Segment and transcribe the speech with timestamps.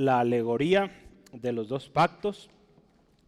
[0.00, 0.90] la alegoría
[1.30, 2.48] de los dos pactos.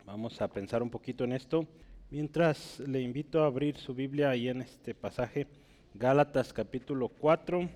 [0.06, 1.66] Vamos a pensar un poquito en esto.
[2.10, 5.46] Mientras le invito a abrir su Biblia ahí en este pasaje,
[5.92, 7.68] Gálatas capítulo 4.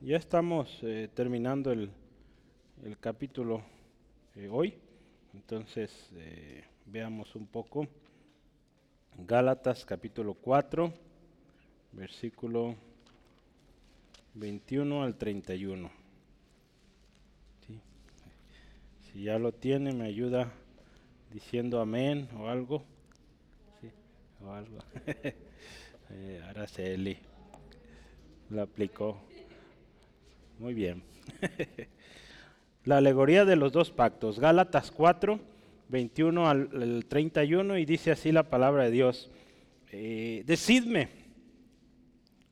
[0.00, 1.90] Ya estamos eh, terminando el,
[2.82, 3.62] el capítulo
[4.36, 4.72] eh, hoy,
[5.34, 7.86] entonces eh, veamos un poco.
[9.18, 10.94] Gálatas capítulo 4,
[11.92, 12.74] versículo
[14.32, 15.90] 21 al 31.
[17.66, 19.03] Sí.
[19.14, 20.52] Si ya lo tiene, me ayuda
[21.32, 22.84] diciendo amén o algo.
[23.80, 23.88] Sí,
[24.44, 24.78] o algo.
[26.48, 27.16] Araceli
[28.50, 29.20] la aplicó.
[30.58, 31.04] Muy bien.
[32.84, 34.40] la alegoría de los dos pactos.
[34.40, 35.38] Gálatas 4,
[35.90, 39.30] 21 al, 31 y dice así la palabra de Dios.
[39.92, 41.08] Eh, decidme,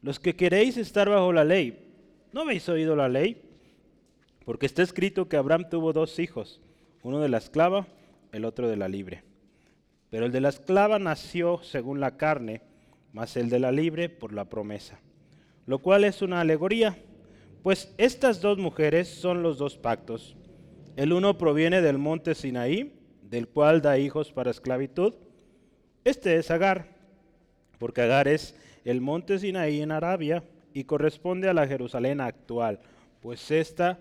[0.00, 1.92] los que queréis estar bajo la ley,
[2.32, 3.41] ¿no habéis oído la ley?
[4.44, 6.60] Porque está escrito que Abraham tuvo dos hijos,
[7.02, 7.86] uno de la esclava,
[8.32, 9.22] el otro de la libre.
[10.10, 12.62] Pero el de la esclava nació según la carne,
[13.12, 15.00] mas el de la libre por la promesa.
[15.66, 16.98] Lo cual es una alegoría,
[17.62, 20.36] pues estas dos mujeres son los dos pactos.
[20.96, 25.14] El uno proviene del monte Sinaí, del cual da hijos para esclavitud.
[26.04, 26.88] Este es Agar,
[27.78, 30.42] porque Agar es el monte Sinaí en Arabia
[30.74, 32.80] y corresponde a la Jerusalén actual,
[33.20, 34.00] pues ésta,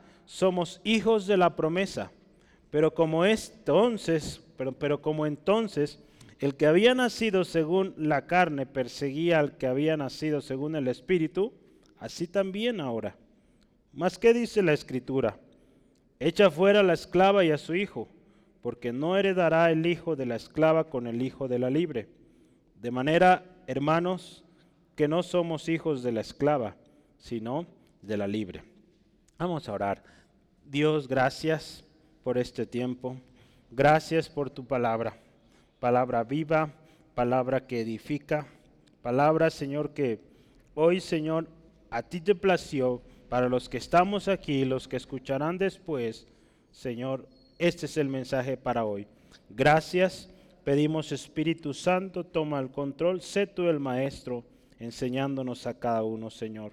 [0.31, 2.09] somos hijos de la promesa,
[2.69, 4.41] pero como entonces,
[4.79, 6.01] pero, como entonces
[6.39, 11.51] el que había nacido según la carne perseguía al que había nacido según el espíritu,
[11.99, 13.17] así también ahora.
[13.91, 15.37] Mas ¿qué dice la escritura?
[16.17, 18.07] Echa fuera a la esclava y a su hijo,
[18.61, 22.07] porque no heredará el hijo de la esclava con el hijo de la libre.
[22.81, 24.45] De manera, hermanos,
[24.95, 26.77] que no somos hijos de la esclava,
[27.17, 27.67] sino
[28.01, 28.63] de la libre.
[29.37, 30.20] Vamos a orar.
[30.71, 31.83] Dios, gracias
[32.23, 33.17] por este tiempo.
[33.71, 35.17] Gracias por tu palabra.
[35.81, 36.71] Palabra viva,
[37.13, 38.47] palabra que edifica.
[39.01, 40.21] Palabra, Señor, que
[40.73, 41.49] hoy, Señor,
[41.89, 43.01] a ti te plació.
[43.27, 46.25] Para los que estamos aquí, los que escucharán después,
[46.71, 47.27] Señor,
[47.59, 49.07] este es el mensaje para hoy.
[49.49, 50.29] Gracias.
[50.63, 54.45] Pedimos Espíritu Santo, toma el control, sé tú el Maestro
[54.79, 56.71] enseñándonos a cada uno, Señor.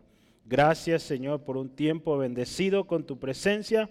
[0.48, 3.91] Gracias, Señor, por un tiempo bendecido con tu presencia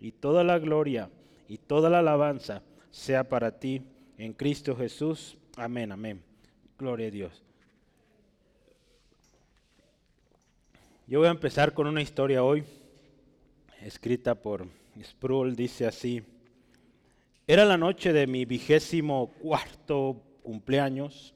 [0.00, 1.08] y toda la gloria
[1.46, 3.82] y toda la alabanza sea para ti
[4.18, 5.38] en Cristo Jesús.
[5.56, 6.20] Amén, amén.
[6.76, 7.44] Gloria a Dios.
[11.06, 12.64] Yo voy a empezar con una historia hoy,
[13.80, 14.66] escrita por
[15.00, 16.24] Sproul, dice así.
[17.46, 21.32] Era la noche de mi vigésimo cuarto cumpleaños.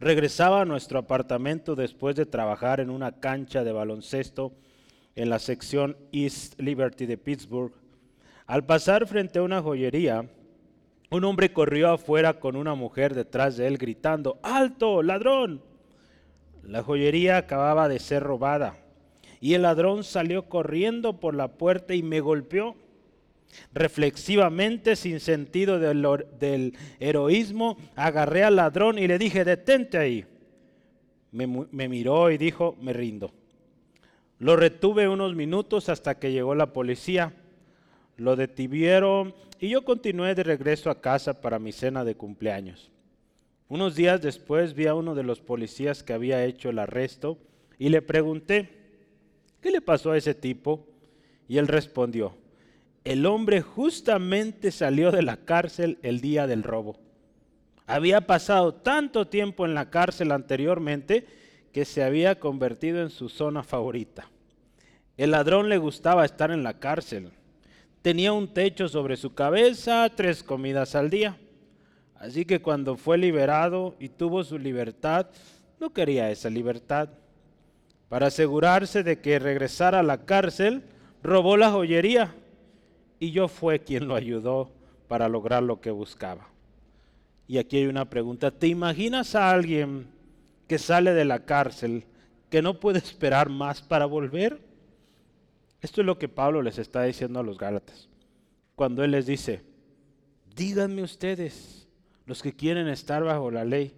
[0.00, 4.52] Regresaba a nuestro apartamento después de trabajar en una cancha de baloncesto
[5.14, 7.72] en la sección East Liberty de Pittsburgh.
[8.46, 10.28] Al pasar frente a una joyería,
[11.10, 15.62] un hombre corrió afuera con una mujer detrás de él gritando, ¡Alto, ladrón!
[16.62, 18.78] La joyería acababa de ser robada
[19.40, 22.76] y el ladrón salió corriendo por la puerta y me golpeó.
[23.72, 30.24] Reflexivamente, sin sentido del, heroísmo, agarré al ladrón y le dije, detente ahí.
[31.32, 33.32] Me, miró y dijo, me rindo.
[34.38, 37.32] Lo retuve unos minutos hasta que llegó la policía.
[38.16, 42.90] Lo detuvieron y yo continué de regreso a casa para mi cena de cumpleaños.
[43.68, 47.38] Unos días después vi a uno de los policías que había hecho el arresto
[47.78, 48.68] y le pregunté,
[49.60, 50.86] ¿qué le pasó a ese tipo?
[51.48, 52.36] Y él respondió,
[53.04, 56.98] el hombre justamente salió de la cárcel el día del robo.
[57.86, 61.26] Había pasado tanto tiempo en la cárcel anteriormente
[61.70, 64.30] que se había convertido en su zona favorita.
[65.18, 67.30] El ladrón le gustaba estar en la cárcel.
[68.00, 71.36] Tenía un techo sobre su cabeza, tres comidas al día.
[72.14, 75.26] Así que cuando fue liberado y tuvo su libertad,
[75.78, 77.10] no quería esa libertad.
[78.08, 80.84] Para asegurarse de que regresara a la cárcel,
[81.22, 82.34] robó la joyería
[83.18, 84.70] y yo fue quien lo ayudó
[85.08, 86.48] para lograr lo que buscaba.
[87.46, 90.06] Y aquí hay una pregunta, ¿te imaginas a alguien
[90.66, 92.04] que sale de la cárcel
[92.50, 94.60] que no puede esperar más para volver?
[95.82, 98.08] Esto es lo que Pablo les está diciendo a los Gálatas.
[98.74, 99.62] cuando Él les dice,
[100.56, 101.86] díganme ustedes,
[102.26, 103.94] los que quieren estar bajo la ley,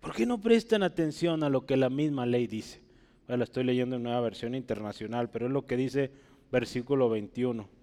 [0.00, 2.80] ¿por qué no prestan atención a lo que la misma ley dice?
[3.26, 6.10] Bueno, estoy leyendo en una versión internacional, pero es lo que dice
[6.50, 7.81] versículo 21.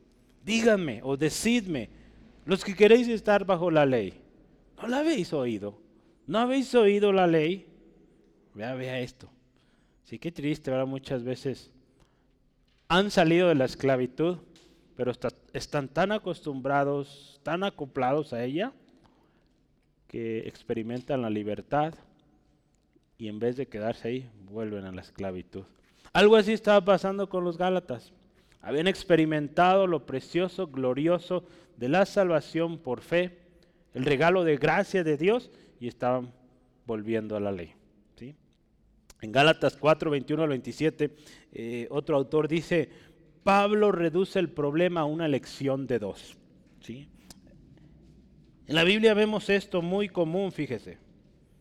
[0.49, 1.91] Díganme o decidme,
[2.43, 4.19] los que queréis estar bajo la ley,
[4.81, 5.79] ¿no la habéis oído?
[6.25, 7.67] ¿No habéis oído la ley?
[8.55, 9.29] Vea, vea esto.
[10.05, 10.87] Sí, qué triste, ¿verdad?
[10.87, 11.69] Muchas veces
[12.87, 14.37] han salido de la esclavitud,
[14.95, 15.11] pero
[15.53, 18.73] están tan acostumbrados, tan acoplados a ella,
[20.07, 21.93] que experimentan la libertad
[23.19, 25.65] y en vez de quedarse ahí, vuelven a la esclavitud.
[26.11, 28.13] Algo así estaba pasando con los Gálatas.
[28.61, 31.45] Habían experimentado lo precioso, glorioso
[31.77, 33.39] de la salvación por fe,
[33.93, 36.33] el regalo de gracia de Dios y estaban
[36.85, 37.73] volviendo a la ley.
[38.15, 38.35] ¿sí?
[39.21, 41.15] En Gálatas 4, 21 al 27,
[41.53, 42.89] eh, otro autor dice,
[43.43, 46.37] Pablo reduce el problema a una lección de dos.
[46.81, 47.07] ¿sí?
[48.67, 50.97] En la Biblia vemos esto muy común, fíjese.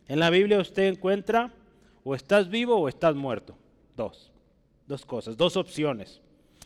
[0.08, 1.54] En la Biblia usted encuentra
[2.02, 3.56] o estás vivo o estás muerto.
[3.96, 4.32] Dos.
[4.86, 6.20] Dos cosas, dos opciones.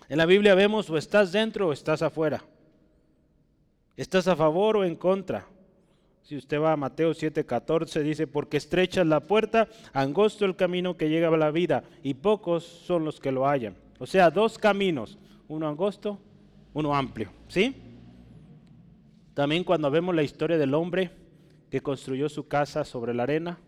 [0.09, 2.43] En la Biblia vemos o estás dentro o estás afuera.
[3.97, 5.47] ¿Estás a favor o en contra?
[6.23, 10.97] Si usted va a Mateo 7:14, dice, porque estrecha es la puerta, angosto el camino
[10.97, 13.77] que llega a la vida, y pocos son los que lo hallan.
[13.99, 15.19] O sea, dos caminos,
[15.49, 16.19] uno angosto,
[16.75, 17.31] uno amplio.
[17.49, 17.75] ¿Sí?
[19.35, 21.11] También cuando vemos la historia del hombre
[21.71, 23.59] que construyó su casa sobre la arena,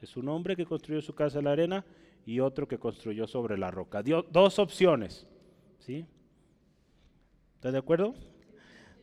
[0.00, 1.84] es un hombre que construyó su casa en la arena
[2.26, 4.02] y otro que construyó sobre la roca.
[4.02, 5.26] Dos opciones.
[5.86, 6.04] ¿Sí?
[7.54, 8.12] ¿Estás de acuerdo?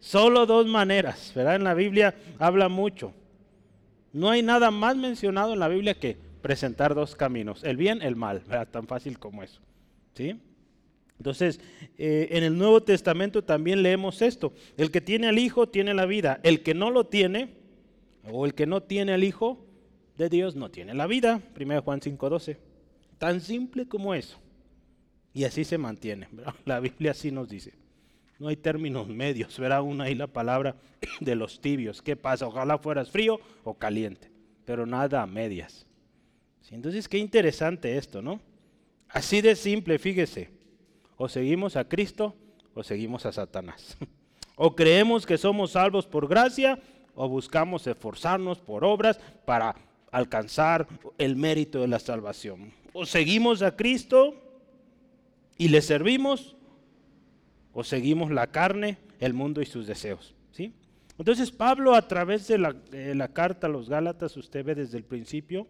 [0.01, 1.55] Solo dos maneras, ¿verdad?
[1.55, 3.13] En la Biblia habla mucho.
[4.11, 8.17] No hay nada más mencionado en la Biblia que presentar dos caminos, el bien, el
[8.17, 8.67] mal, ¿verdad?
[8.67, 9.61] Tan fácil como eso.
[10.13, 10.37] ¿Sí?
[11.17, 11.61] Entonces,
[11.97, 14.51] eh, en el Nuevo Testamento también leemos esto.
[14.75, 16.41] El que tiene al Hijo tiene la vida.
[16.43, 17.53] El que no lo tiene,
[18.29, 19.65] o el que no tiene al Hijo
[20.17, 21.41] de Dios, no tiene la vida.
[21.57, 22.57] 1 Juan 5.12.
[23.19, 24.42] Tan simple como eso.
[25.33, 26.27] Y así se mantiene.
[26.65, 27.73] La Biblia así nos dice.
[28.39, 30.75] No hay términos medios, verá una ahí la palabra
[31.19, 32.01] de los tibios.
[32.01, 32.47] ¿Qué pasa?
[32.47, 34.29] Ojalá fueras frío o caliente,
[34.65, 35.85] pero nada a medias.
[36.71, 38.41] Entonces, qué interesante esto, ¿no?
[39.07, 40.49] Así de simple, fíjese.
[41.17, 42.35] O seguimos a Cristo
[42.73, 43.97] o seguimos a Satanás.
[44.55, 46.77] O creemos que somos salvos por gracia
[47.15, 49.75] o buscamos esforzarnos por obras para
[50.11, 50.87] alcanzar
[51.17, 52.71] el mérito de la salvación.
[52.93, 54.35] O seguimos a Cristo
[55.57, 56.55] y le servimos
[57.73, 60.35] o seguimos la carne, el mundo y sus deseos.
[60.51, 60.73] ¿sí?
[61.17, 65.67] Entonces Pablo a través de la, carta a los Gálatas, usted ve desde el principio,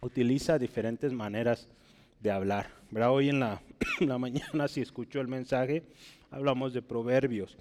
[0.00, 1.68] utiliza diferentes maneras
[2.20, 2.70] de hablar.
[3.08, 3.60] Hoy en la,
[4.18, 5.82] mañana, si escuchó el mensaje,
[6.30, 7.56] hablamos de proverbios.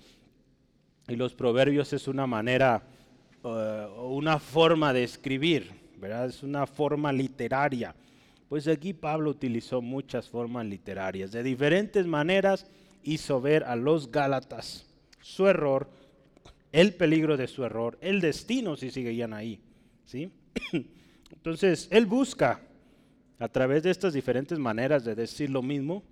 [1.08, 2.84] Y los proverbios es una manera,
[3.44, 6.28] uh, una forma de escribir, ¿verdad?
[6.28, 7.96] es una forma literaria.
[8.50, 12.66] Pues aquí Pablo utilizó muchas formas literarias, de diferentes maneras
[13.04, 14.86] hizo ver a los Gálatas
[15.22, 15.90] su error,
[16.72, 19.60] el peligro de su error, el destino si seguían ahí.
[20.06, 20.32] ¿sí?
[21.32, 22.62] Entonces, él busca
[23.40, 26.04] a través de estas diferentes maneras de decir lo mismo,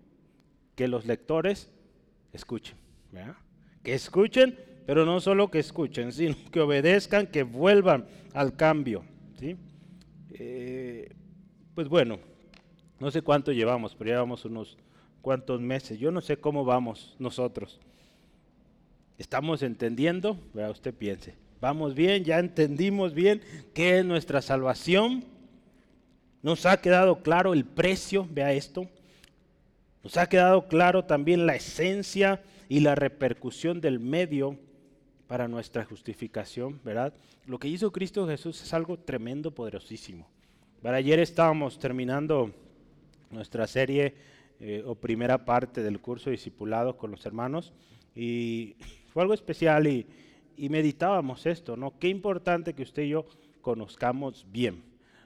[0.76, 1.70] que los lectores
[2.34, 2.76] escuchen.
[3.82, 9.06] Que escuchen, pero no solo que escuchen, sino que obedezcan, que vuelvan al cambio.
[9.40, 9.56] ¿sí?
[10.32, 11.16] Eh,
[11.74, 12.20] pues bueno,
[13.00, 14.78] no sé cuánto llevamos, pero llevamos unos
[15.22, 16.00] cuántos meses.
[16.00, 17.80] Yo no sé cómo vamos nosotros.
[19.18, 20.38] ¿Estamos entendiendo?
[20.54, 21.36] Vea, usted piense.
[21.62, 22.24] ¿Vamos bien?
[22.24, 23.42] ¿Ya entendimos bien
[23.74, 25.24] qué es nuestra salvación?
[26.44, 28.28] ¿Nos ha quedado claro el precio?
[28.30, 28.88] Vea esto.
[30.04, 34.58] Nos ha quedado claro también la esencia y la repercusión del medio
[35.28, 37.14] para nuestra justificación, ¿verdad?
[37.48, 40.28] Lo que hizo Cristo Jesús es algo tremendo, poderosísimo.
[40.82, 42.54] Para ayer estábamos terminando
[43.32, 44.14] nuestra serie
[44.60, 47.74] eh, o primera parte del curso discipulado con los hermanos
[48.16, 48.76] y
[49.14, 50.08] fue algo especial y,
[50.58, 52.00] meditábamos esto, ¿no?
[52.00, 53.26] Qué importante que usted y yo
[53.62, 54.84] conozcamos bien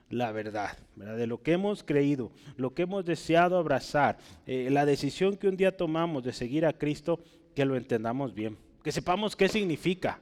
[0.10, 5.38] la verdad, de lo que hemos creído, lo que hemos deseado abrazar, eh, la decisión
[5.38, 7.20] que un día tomamos de seguir a Cristo,
[7.54, 10.20] que lo entendamos bien, que sepamos qué significa,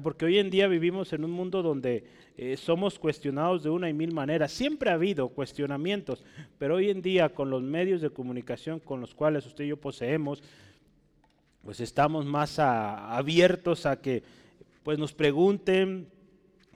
[0.00, 2.04] porque hoy en día vivimos en un mundo donde
[2.36, 4.52] eh, somos cuestionados de una y mil maneras.
[4.52, 6.24] Siempre ha habido cuestionamientos,
[6.58, 9.78] pero hoy en día con los medios de comunicación con los cuales usted y yo
[9.78, 10.42] poseemos,
[11.64, 14.22] pues estamos más abiertos a que
[14.82, 16.08] pues nos pregunten,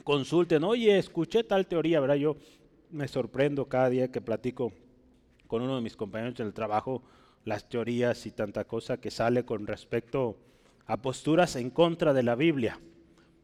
[0.05, 2.17] consulten, oye, escuché tal teoría, ¿verdad?
[2.17, 2.37] Yo
[2.91, 4.73] me sorprendo cada día que platico
[5.47, 7.03] con uno de mis compañeros del trabajo
[7.45, 10.39] las teorías y tanta cosa que sale con respecto
[10.87, 12.81] a posturas en contra de la Biblia.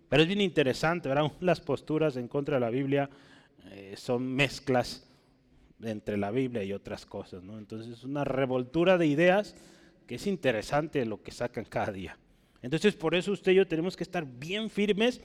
[0.08, 1.32] Pero es bien interesante, ¿verdad?
[1.40, 3.10] Las posturas en contra de la Biblia
[3.70, 5.04] eh, son mezclas
[5.82, 7.58] entre la Biblia y otras cosas, ¿no?
[7.58, 9.54] Entonces es una revoltura de ideas
[10.06, 12.18] que es interesante lo que sacan cada día.
[12.62, 15.20] Entonces por eso usted y yo tenemos que estar bien firmes,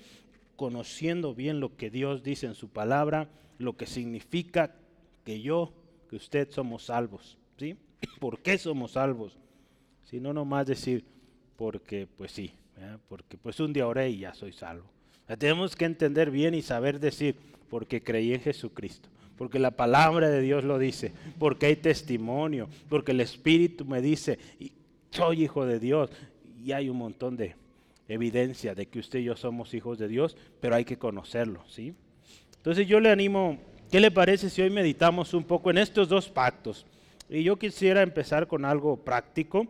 [0.55, 4.75] conociendo bien lo que Dios dice en su palabra, lo que significa
[5.23, 5.73] que yo,
[6.09, 7.75] que usted somos salvos, ¿sí?
[8.19, 9.37] ¿Por qué somos salvos?
[10.03, 11.05] Si no nomás decir,
[11.55, 12.53] porque pues sí,
[13.07, 14.85] porque pues un día oré y ya soy salvo.
[15.37, 17.35] tenemos que entender bien y saber decir,
[17.69, 23.11] porque creí en Jesucristo, porque la palabra de Dios lo dice, porque hay testimonio, porque
[23.11, 24.37] el Espíritu me dice,
[25.11, 26.11] soy hijo de Dios,
[26.63, 27.55] y hay un montón de
[28.07, 31.93] evidencia de que usted y yo somos hijos de Dios, pero hay que conocerlo, ¿sí?
[32.57, 33.57] Entonces yo le animo,
[33.91, 36.85] ¿qué le parece si hoy meditamos un poco en estos dos pactos?
[37.29, 39.67] Y yo quisiera empezar con algo práctico,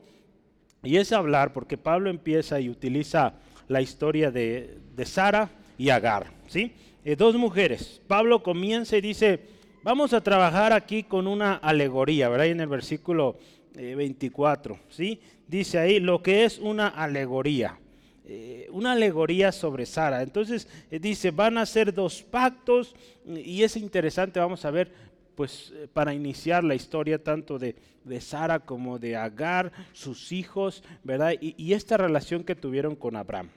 [0.84, 3.34] y es hablar, porque Pablo empieza y utiliza
[3.68, 6.74] la historia de, de Sara y Agar, ¿sí?
[7.06, 8.02] Eh, dos mujeres.
[8.08, 9.42] Pablo comienza y dice,
[9.84, 12.48] vamos a trabajar aquí con una alegoría, ¿verdad?
[12.48, 13.38] En el versículo
[13.74, 15.20] 24, eh, ¿sí?
[15.48, 17.78] Dice ahí lo que es una alegoría.
[18.26, 20.22] Eh, una alegoría sobre Sara.
[20.22, 24.92] Entonces dice, van a ser dos pactos y es interesante, vamos a ver
[25.36, 27.76] pues eh, para iniciar la historia tanto de,
[28.20, 31.34] Sara como de Agar, sus hijos, ¿verdad?
[31.40, 33.50] Y, esta relación que tuvieron con Abraham.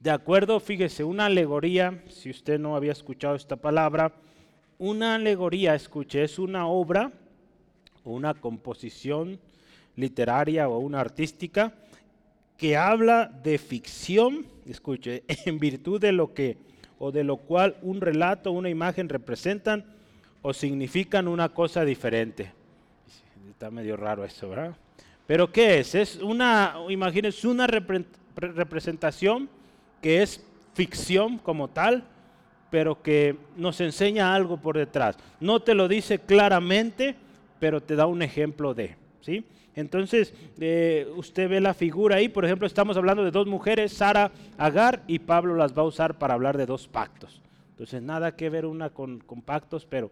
[0.00, 4.12] De acuerdo, fíjese, una alegoría, si usted no había escuchado esta palabra,
[4.78, 7.12] una alegoría, escuche, es una obra
[8.04, 9.40] una composición
[9.96, 11.74] literaria o una artística
[12.56, 16.56] que habla de ficción, escuche, en virtud de lo que
[16.98, 19.84] o de lo cual un relato, una imagen representan
[20.46, 22.52] o significan una cosa diferente.
[23.48, 24.76] Está medio raro eso, ¿verdad?
[25.26, 25.94] Pero ¿qué es?
[25.94, 29.48] Es una, imagínense, una representación
[30.02, 32.04] que es ficción como tal,
[32.68, 35.16] pero que nos enseña algo por detrás.
[35.40, 37.14] No te lo dice claramente,
[37.58, 39.46] pero te da un ejemplo de, ¿sí?
[39.74, 44.30] Entonces, eh, usted ve la figura ahí, por ejemplo, estamos hablando de dos mujeres, Sara,
[44.58, 47.40] Agar, y Pablo las va a usar para hablar de dos pactos.
[47.70, 50.10] Entonces, nada que ver una con, con pactos, pero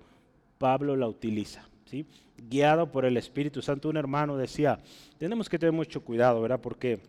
[0.63, 1.69] Pablo la utiliza.
[1.87, 2.07] ¿sí?
[2.37, 4.79] Guiado por el Espíritu Santo, un hermano decía,
[5.19, 6.61] tenemos que tener mucho cuidado, ¿verdad?
[6.61, 7.01] Porque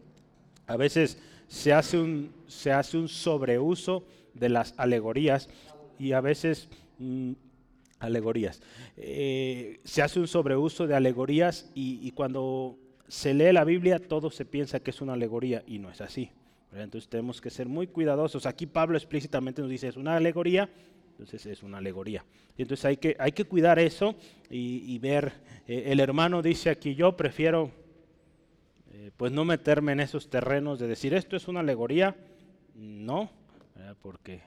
[0.65, 5.49] a veces se hace un, se hace un sobreuso de las alegorías
[5.99, 6.67] y a veces...
[6.97, 7.33] Mm,
[7.99, 8.61] alegorías.
[8.97, 14.43] Eh, se hace un sobreuso de alegorías y, cuando se lee la Biblia todo se
[14.43, 16.31] piensa que es una alegoría y no es así.
[16.73, 18.45] Entonces tenemos que ser muy cuidadosos.
[18.45, 20.69] Aquí Pablo explícitamente nos dice es una alegoría,
[21.13, 22.25] entonces es una alegoría.
[22.57, 24.15] Entonces hay que, hay que cuidar eso
[24.49, 25.33] y, ver,
[25.67, 27.71] eh, el hermano dice aquí, yo prefiero
[28.91, 32.15] eh, pues no meterme en esos terrenos de decir esto es una alegoría,
[32.75, 33.31] no,
[34.01, 34.41] porque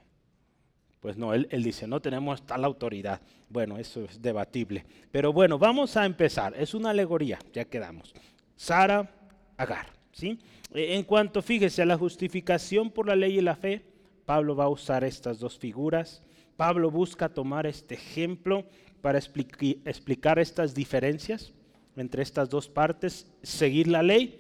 [1.00, 3.20] pues no, él, él, dice, no tenemos tal autoridad.
[3.49, 4.85] Bueno, eso es debatible.
[5.12, 6.54] Pero bueno, vamos a empezar.
[6.56, 8.12] Es una alegoría, ya quedamos.
[8.56, 9.08] Sara,
[9.56, 9.87] Agar.
[10.12, 10.38] ¿sí?
[10.73, 13.85] En cuanto, fíjese, a la justificación por la ley y la fe,
[14.25, 16.23] Pablo va a usar estas dos figuras.
[16.56, 18.64] Pablo busca tomar este ejemplo
[19.00, 21.52] para explicar estas diferencias
[21.96, 24.38] entre estas dos partes, seguir la ley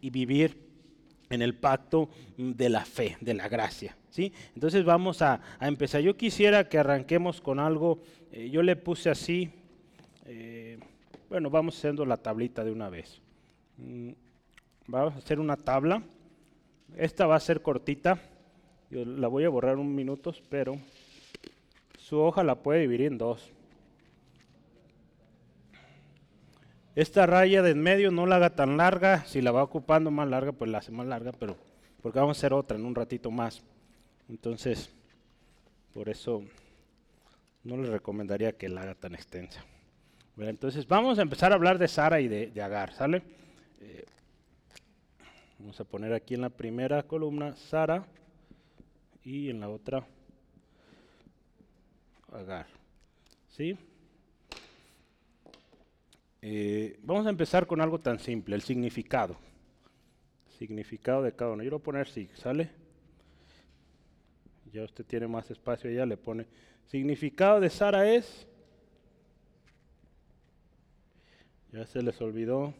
[0.00, 0.56] y vivir
[1.30, 3.96] en el pacto de la fe, de la gracia.
[4.10, 4.32] ¿sí?
[4.54, 6.02] Entonces vamos a, empezar.
[6.02, 8.02] Yo quisiera que arranquemos con algo,
[8.32, 9.50] eh, yo le puse así,
[10.26, 10.78] eh,
[11.28, 13.20] bueno, vamos haciendo la tablita de una vez.
[13.78, 14.10] Mm,
[14.88, 16.02] vamos a hacer una tabla.
[16.96, 18.20] Esta va a ser cortita,
[18.90, 20.76] yo la voy a borrar un minuto, pero
[22.10, 23.52] su hoja la puede dividir en dos.
[26.96, 30.28] Esta raya de en medio no la haga tan larga, si la va ocupando más
[30.28, 31.56] larga, pues la hace más larga, pero
[32.02, 33.62] porque vamos a hacer otra en un ratito más.
[34.28, 34.92] Entonces,
[35.94, 36.42] por eso
[37.62, 39.64] no le recomendaría que la haga tan extensa.
[40.36, 43.22] entonces vamos a empezar a hablar de Sara y de, Agar, ¿sale?
[43.82, 44.04] Eh,
[45.60, 48.04] vamos a poner aquí en la primera columna Sara
[49.22, 50.04] y en la otra
[52.32, 52.66] Agar.
[53.48, 53.76] ¿Sí?
[56.42, 59.36] Eh, vamos a empezar con algo tan simple, el significado.
[60.58, 61.62] Significado de cada uno.
[61.62, 62.70] Yo lo voy a poner sí, ¿sale?
[64.72, 66.46] Ya usted tiene más espacio, ya le pone.
[66.86, 68.46] Significado de Sara es.
[71.72, 72.74] Ya se les olvidó.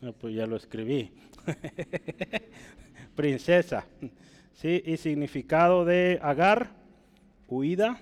[0.00, 1.12] No, pues ya lo escribí.
[3.16, 3.86] Princesa.
[4.54, 6.70] Sí, y significado de Agar,
[7.48, 8.00] huida,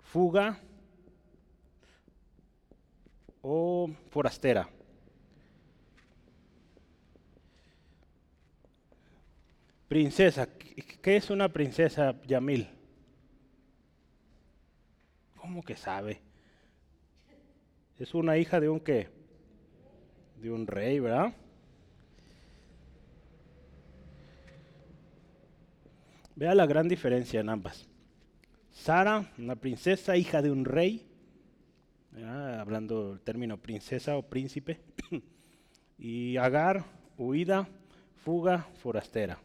[0.00, 0.58] fuga
[3.42, 4.68] o forastera.
[9.88, 10.48] Princesa,
[11.02, 12.68] ¿qué es una princesa, Yamil?
[15.36, 16.20] ¿Cómo que sabe?
[17.98, 19.08] Es una hija de un qué?
[20.36, 21.34] De un rey, ¿verdad?
[26.40, 27.86] Vea la gran diferencia en ambas.
[28.70, 31.06] Sara, una princesa, hija de un rey,
[32.58, 34.80] hablando el término princesa o príncipe,
[35.98, 36.86] y Agar,
[37.18, 37.68] huida,
[38.24, 39.38] fuga, forastera.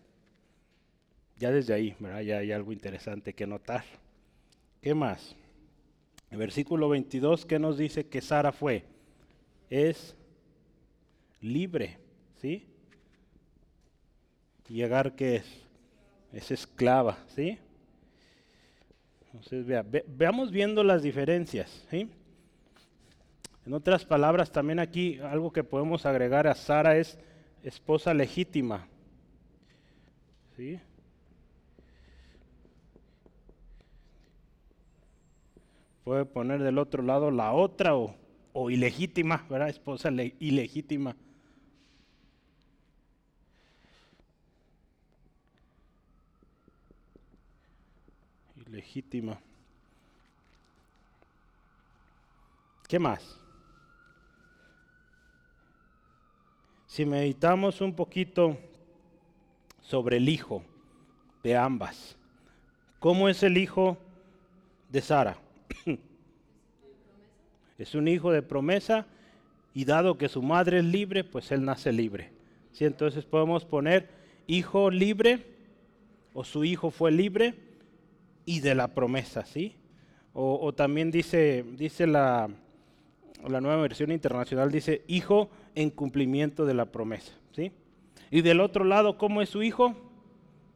[1.37, 2.21] Ya desde ahí, ¿verdad?
[2.21, 3.83] ya hay algo interesante que notar.
[4.79, 5.35] ¿Qué más?
[6.31, 8.85] El versículo 22, ¿qué nos dice que Sara fue?
[9.69, 10.15] Es
[11.41, 11.97] libre,
[12.39, 12.65] ¿sí?
[14.69, 15.64] Y Agar, ¿qué es?
[16.35, 17.57] Es esclava, ¿sí?
[19.27, 19.65] Entonces,
[20.05, 22.09] veamos viendo las diferencias, ¿sí?
[23.65, 27.17] En otras palabras, también aquí algo que podemos agregar a Sara es
[27.63, 28.85] esposa legítima.
[30.57, 30.77] ¿Sí?
[36.03, 38.13] Puede poner del otro lado la otra o,
[38.51, 39.69] o ilegítima, ¿verdad?
[39.69, 41.15] Esposa ilegítima.
[52.87, 53.37] ¿Qué más?
[56.87, 58.57] Si meditamos un poquito
[59.81, 60.63] sobre el hijo
[61.43, 62.15] de ambas,
[62.99, 63.97] ¿cómo es el hijo
[64.89, 65.37] de Sara?
[67.77, 69.05] es un hijo de promesa
[69.73, 72.31] y dado que su madre es libre, pues él nace libre.
[72.71, 72.85] ¿Sí?
[72.85, 74.09] Entonces podemos poner
[74.47, 75.45] hijo libre
[76.33, 77.64] o su hijo fue libre
[78.45, 79.75] y de la promesa, ¿sí?
[80.37, 82.49] O, también dice, dice la,
[83.47, 87.31] la nueva versión internacional, dice hijo en cumplimiento de la promesa.
[87.53, 87.71] ¿sí?
[88.31, 89.95] Y del otro lado, ¿cómo es su hijo?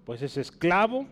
[0.06, 1.08] Pues es esclavo,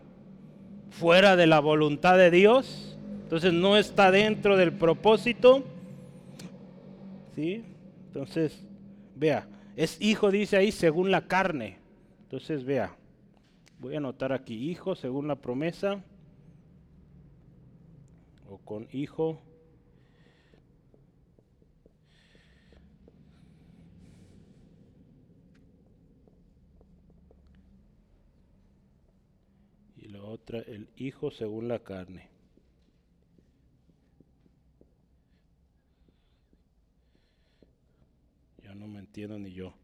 [0.90, 5.62] fuera de la voluntad de Dios, entonces no está dentro del propósito.
[7.34, 7.62] ¿sí?
[8.06, 8.64] Entonces,
[9.14, 11.76] vea, es hijo, dice ahí, según la carne.
[12.22, 12.96] Entonces, vea,
[13.78, 16.02] voy a anotar aquí, hijo según la promesa,
[18.48, 19.42] o con hijo
[30.28, 32.28] otra el hijo según la carne.
[38.62, 39.74] Ya no me entiendo ni yo.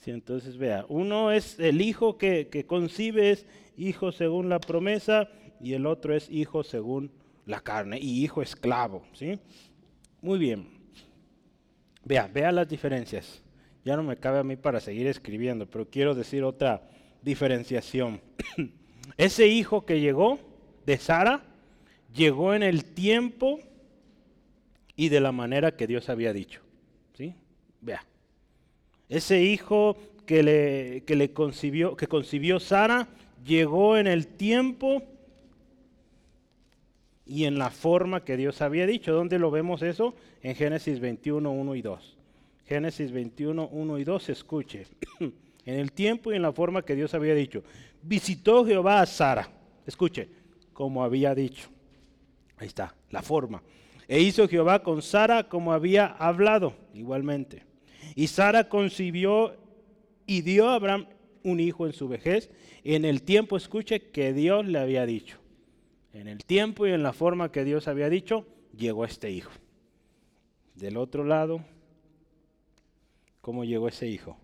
[0.00, 5.28] Si entonces vea, uno es el hijo que, que concibe, es hijo según la promesa,
[5.60, 7.10] y el otro es hijo según
[7.46, 9.02] la carne, y hijo esclavo.
[9.12, 9.38] ¿sí?
[10.20, 10.68] Muy bien.
[12.04, 13.42] Vea, vea las diferencias.
[13.84, 16.82] Ya no me cabe a mí para seguir escribiendo, pero quiero decir otra
[17.22, 18.20] diferenciación.
[19.16, 20.38] Ese hijo que llegó
[20.86, 21.42] de Sara
[22.14, 23.58] llegó en el tiempo
[24.96, 26.60] y de la manera que Dios había dicho.
[27.14, 27.34] ¿Sí?
[27.80, 28.04] Vea.
[29.08, 33.08] Ese hijo que le, que le concibió, que concibió Sara,
[33.44, 35.02] llegó en el tiempo
[37.24, 39.12] y en la forma que Dios había dicho.
[39.12, 40.14] ¿Dónde lo vemos eso?
[40.42, 42.16] En Génesis 21, 1 y 2.
[42.66, 44.86] Génesis 21, 1 y 2, escuche.
[45.20, 47.62] en el tiempo y en la forma que Dios había dicho.
[48.02, 49.48] Visitó Jehová a Sara.
[49.86, 50.28] Escuche,
[50.72, 51.68] como había dicho.
[52.56, 53.62] Ahí está, la forma.
[54.06, 57.67] E hizo Jehová con Sara como había hablado, igualmente.
[58.18, 59.54] Y Sara concibió
[60.26, 61.06] y dio a Abraham
[61.44, 62.50] un hijo en su vejez,
[62.82, 65.38] en el tiempo, escuche, que Dios le había dicho.
[66.12, 68.44] En el tiempo y en la forma que Dios había dicho,
[68.76, 69.52] llegó este hijo.
[70.74, 71.60] Del otro lado,
[73.40, 74.36] ¿cómo llegó ese hijo?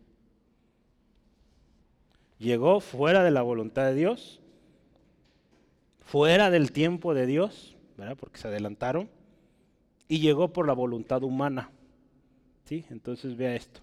[2.38, 4.40] Llegó fuera de la voluntad de Dios,
[5.98, 8.16] fuera del tiempo de Dios, ¿verdad?
[8.16, 9.10] Porque se adelantaron,
[10.06, 11.72] y llegó por la voluntad humana.
[12.64, 12.84] ¿Sí?
[12.90, 13.80] Entonces vea esto.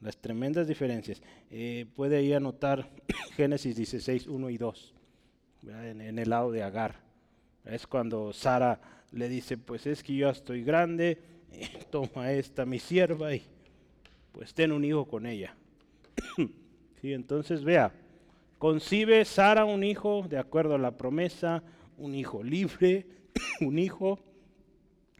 [0.00, 1.20] Las tremendas diferencias.
[1.50, 2.88] Eh, puede ahí anotar
[3.36, 4.94] Génesis 16, 1 y 2
[5.66, 7.00] en, el lado de Agar.
[7.64, 8.80] Es cuando Sara
[9.12, 11.18] le dice, pues es que yo estoy grande,
[11.90, 13.42] toma esta mi sierva y
[14.32, 15.54] pues ten un hijo con ella.
[17.00, 17.92] sí, entonces vea,
[18.58, 21.62] concibe Sara un hijo de acuerdo a la promesa,
[21.96, 23.06] un hijo libre,
[23.60, 24.20] un hijo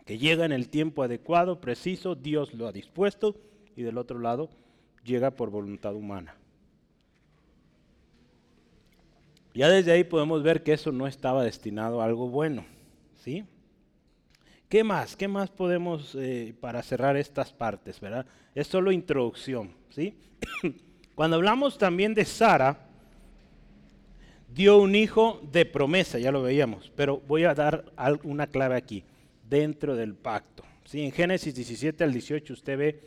[0.08, 3.36] que llega en el tiempo adecuado, preciso, Dios lo ha dispuesto,
[3.76, 4.48] y del otro lado
[5.04, 6.34] llega por voluntad humana.
[9.52, 12.64] Ya desde ahí podemos ver que eso no estaba destinado a algo bueno,
[13.22, 13.44] ¿sí?
[14.70, 15.14] ¿Qué más?
[15.14, 18.24] ¿Qué más podemos eh, para cerrar estas partes, verdad?
[18.54, 20.16] Es solo introducción, ¿sí?
[21.14, 22.78] Cuando hablamos también de Sara,
[24.54, 27.84] dio un hijo de promesa, ya lo veíamos, pero voy a dar
[28.22, 29.04] una clave aquí,
[29.48, 30.64] dentro del pacto.
[30.84, 31.02] ¿sí?
[31.02, 33.00] En Génesis 17 al 18 usted ve,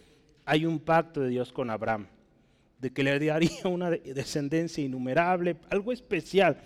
[0.46, 2.08] hay un pacto de Dios con Abraham,
[2.80, 6.58] de que le daría una descendencia innumerable, algo especial,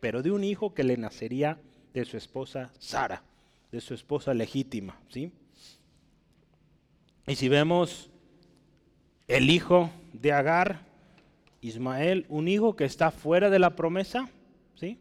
[0.00, 1.58] pero de un hijo que le nacería
[1.94, 3.22] de su esposa Sara
[3.76, 4.98] de su esposa legítima.
[5.08, 5.32] ¿sí?
[7.26, 8.10] Y si vemos
[9.28, 10.80] el hijo de Agar,
[11.60, 14.30] Ismael, un hijo que está fuera de la promesa,
[14.76, 14.98] ¿sí?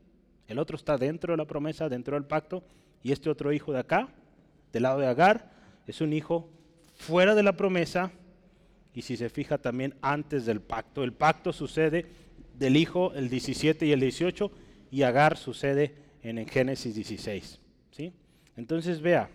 [0.48, 2.64] el otro está dentro de la promesa, dentro del pacto,
[3.06, 4.10] y este otro hijo de acá,
[4.74, 5.52] del lado de Agar,
[5.86, 6.50] es un hijo
[6.96, 8.12] fuera de la promesa,
[8.96, 11.04] y si se fija también antes del pacto.
[11.04, 12.08] El pacto sucede
[12.58, 14.52] del hijo el 17 y el 18,
[14.90, 17.62] y Agar sucede en Génesis 16.
[17.92, 18.12] ¿sí?
[18.58, 19.30] Entonces vea,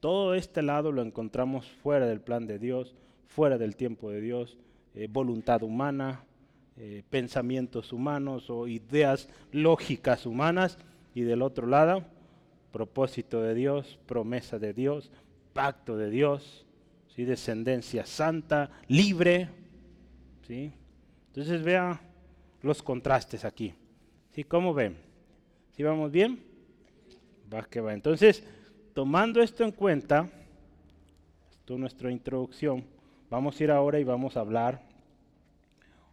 [0.00, 2.96] todo este lado lo encontramos fuera del plan de Dios,
[3.28, 4.58] fuera del tiempo de Dios,
[4.96, 6.24] eh, voluntad humana,
[6.76, 10.76] eh, pensamientos humanos o ideas lógicas humanas,
[11.14, 12.04] y del otro lado,
[12.72, 15.10] propósito de Dios, promesa de Dios,
[15.52, 16.66] pacto de Dios,
[17.14, 17.24] ¿sí?
[17.24, 19.48] descendencia santa, libre.
[20.46, 20.72] ¿sí?
[21.28, 22.00] Entonces vea
[22.62, 23.74] los contrastes aquí.
[24.32, 24.44] ¿Sí?
[24.44, 24.96] ¿Cómo ven?
[25.76, 26.42] ¿Sí vamos bien?
[27.52, 27.92] Va que va.
[27.92, 28.42] Entonces,
[28.94, 30.28] tomando esto en cuenta,
[31.50, 32.84] esto es nuestra introducción,
[33.30, 34.82] vamos a ir ahora y vamos a hablar.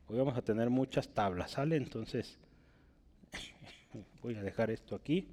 [0.08, 1.78] Hoy vamos a tener muchas tablas, ¿sale?
[1.78, 2.38] Entonces,
[4.22, 5.28] voy a dejar esto aquí.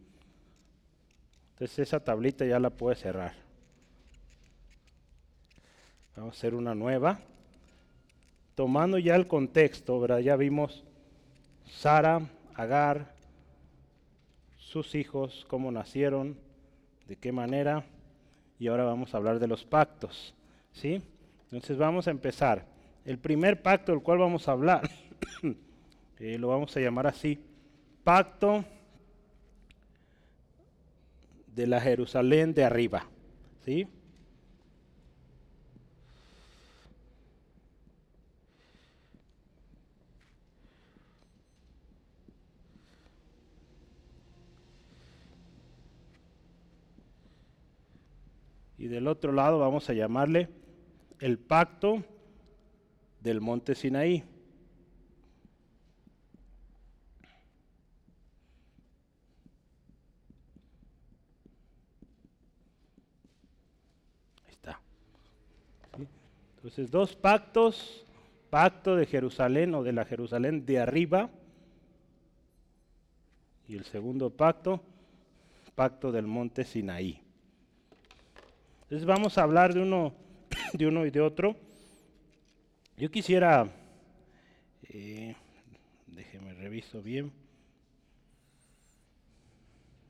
[1.56, 3.32] Entonces esa tablita ya la puede cerrar.
[6.14, 7.18] Vamos a hacer una nueva.
[8.54, 10.18] Tomando ya el contexto, ¿verdad?
[10.18, 10.84] Ya vimos
[11.64, 12.20] Sara,
[12.54, 13.14] Agar,
[14.58, 16.36] sus hijos, cómo nacieron,
[17.08, 17.86] de qué manera,
[18.58, 20.34] y ahora vamos a hablar de los pactos.
[20.72, 21.00] ¿sí?
[21.44, 22.66] Entonces vamos a empezar.
[23.06, 24.90] El primer pacto del cual vamos a hablar,
[26.18, 27.42] eh, lo vamos a llamar así,
[28.04, 28.62] pacto
[31.56, 33.08] de la Jerusalén de arriba.
[33.64, 33.88] ¿sí?
[48.86, 50.48] y del otro lado vamos a llamarle
[51.18, 52.04] el pacto
[53.20, 54.22] del monte Sinaí.
[64.44, 64.78] Ahí está.
[66.66, 68.04] Entonces, dos pactos,
[68.50, 71.30] pacto de Jerusalén o de la Jerusalén de arriba,
[73.68, 74.82] y el segundo pacto,
[75.76, 77.20] pacto del monte Sinaí.
[78.82, 80.12] Entonces vamos a hablar de uno,
[80.72, 81.54] de uno y de otro.
[82.96, 83.68] Yo quisiera,
[84.88, 85.36] eh,
[86.08, 87.30] déjeme reviso bien.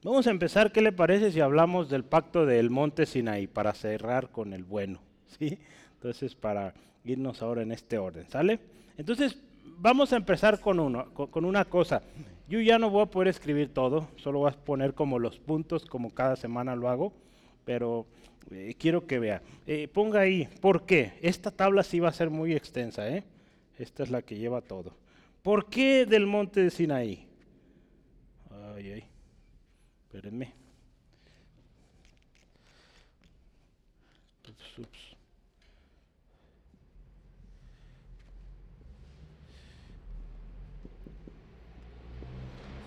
[0.02, 4.30] Vamos a empezar, ¿qué le parece si hablamos del pacto del monte Sinaí para cerrar
[4.30, 5.02] con el bueno?
[5.38, 5.58] ¿sí?
[5.96, 8.60] Entonces, para irnos ahora en este orden, ¿sale?
[8.96, 9.38] Entonces,
[9.78, 12.02] vamos a empezar con, uno, con una cosa.
[12.48, 15.84] Yo ya no voy a poder escribir todo, solo voy a poner como los puntos,
[15.84, 17.12] como cada semana lo hago,
[17.64, 18.06] pero
[18.50, 19.42] eh, quiero que vea.
[19.66, 21.18] Eh, ponga ahí, ¿por qué?
[21.22, 23.24] Esta tabla sí va a ser muy extensa, ¿eh?
[23.78, 24.94] Esta es la que lleva todo.
[25.42, 27.26] ¿Por qué del monte de Sinaí?
[28.50, 29.04] Ay, ay,
[30.04, 30.54] espérenme.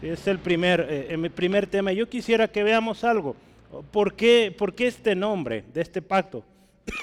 [0.02, 1.92] Es el primer, eh, primer tema.
[1.92, 3.36] Yo quisiera que veamos algo.
[3.92, 6.44] ¿Por qué, este nombre de este pacto?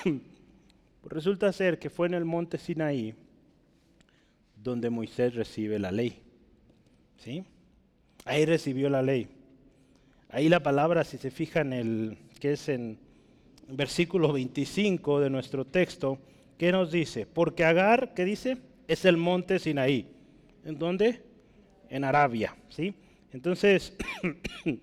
[1.04, 3.14] Resulta ser que fue en el monte Sinaí
[4.56, 6.20] donde Moisés recibe la ley.
[7.18, 7.44] ¿Sí?
[8.24, 9.28] Ahí recibió la ley.
[10.28, 12.98] Ahí la palabra, si se fija en el, que es en
[13.68, 16.18] versículo 25 de nuestro texto,
[16.58, 17.26] ¿qué nos dice?
[17.26, 18.56] Porque Agar, ¿qué dice?
[18.88, 20.08] Es el monte Sinaí.
[20.64, 21.25] ¿En dónde?
[21.90, 22.94] En Arabia, ¿sí?
[23.32, 23.92] Entonces,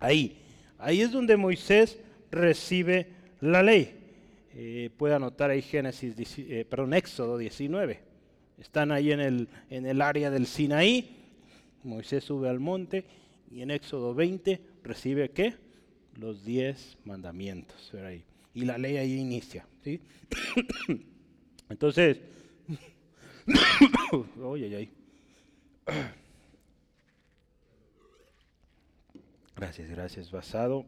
[0.00, 0.38] ahí.
[0.78, 1.98] Ahí es donde Moisés
[2.30, 3.08] recibe
[3.40, 3.94] la ley.
[4.54, 8.00] Eh, puede anotar ahí Génesis, eh, perdón, Éxodo 19.
[8.58, 11.16] Están ahí en el, en el área del Sinaí.
[11.82, 13.04] Moisés sube al monte
[13.50, 15.54] y en Éxodo 20 recibe qué?
[16.18, 17.92] Los diez mandamientos.
[18.02, 18.24] Ahí.
[18.54, 19.66] Y la ley ahí inicia.
[19.84, 20.00] ¿sí?
[21.68, 22.18] Entonces,
[24.42, 24.90] oye, ay.
[29.56, 30.84] Gracias, gracias, basado.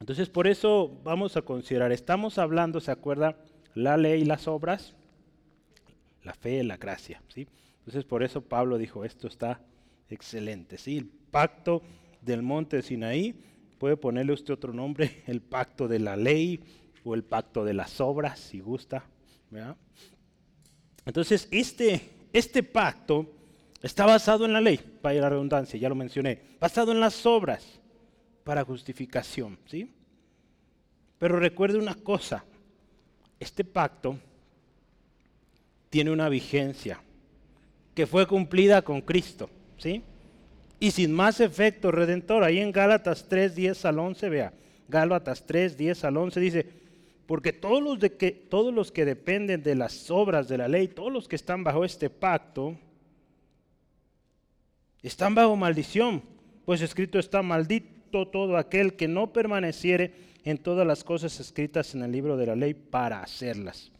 [0.00, 3.36] Entonces, por eso vamos a considerar, estamos hablando, ¿se acuerda?
[3.74, 4.94] La ley y las obras,
[6.24, 7.46] la fe, la gracia, ¿sí?
[7.80, 9.60] Entonces, por eso Pablo dijo, esto está
[10.08, 10.96] excelente, ¿sí?
[10.98, 11.82] El pacto
[12.22, 13.34] del monte de Sinaí,
[13.78, 16.60] puede ponerle usted otro nombre, el pacto de la ley
[17.04, 19.04] o el pacto de las obras, si gusta.
[21.04, 23.26] Entonces, este, este pacto
[23.82, 27.80] está basado en la ley, para la redundancia, ya lo mencioné, basado en las obras
[28.44, 29.92] para justificación, ¿sí?
[31.18, 32.44] Pero recuerde una cosa,
[33.38, 34.18] este pacto
[35.90, 37.00] tiene una vigencia
[37.94, 40.02] que fue cumplida con Cristo, ¿sí?
[40.78, 44.52] Y sin más efecto redentor, ahí en Gálatas 3, 10 al 11, vea,
[44.88, 46.79] Gálatas 3, 10 al 11 dice,
[47.30, 48.48] porque todos los, que,
[48.92, 52.76] que dependen de las obras de la ley, todos los que están bajo este pacto,
[55.00, 56.24] están bajo maldición,
[56.64, 60.12] pues escrito está maldito todo aquel que no permaneciere
[60.42, 63.92] en todas las cosas escritas en el libro de la ley para hacerlas.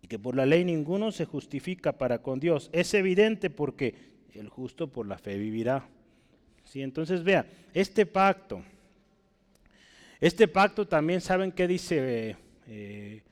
[0.00, 2.70] Y que por la ley ninguno se justifica para con Dios.
[2.72, 3.94] Es evidente porque
[4.32, 5.86] el justo por la fe vivirá.
[6.64, 6.80] ¿Sí?
[6.80, 8.62] Entonces vea, este pacto,
[10.22, 12.36] este pacto también saben qué dice
[12.68, 13.22] eh,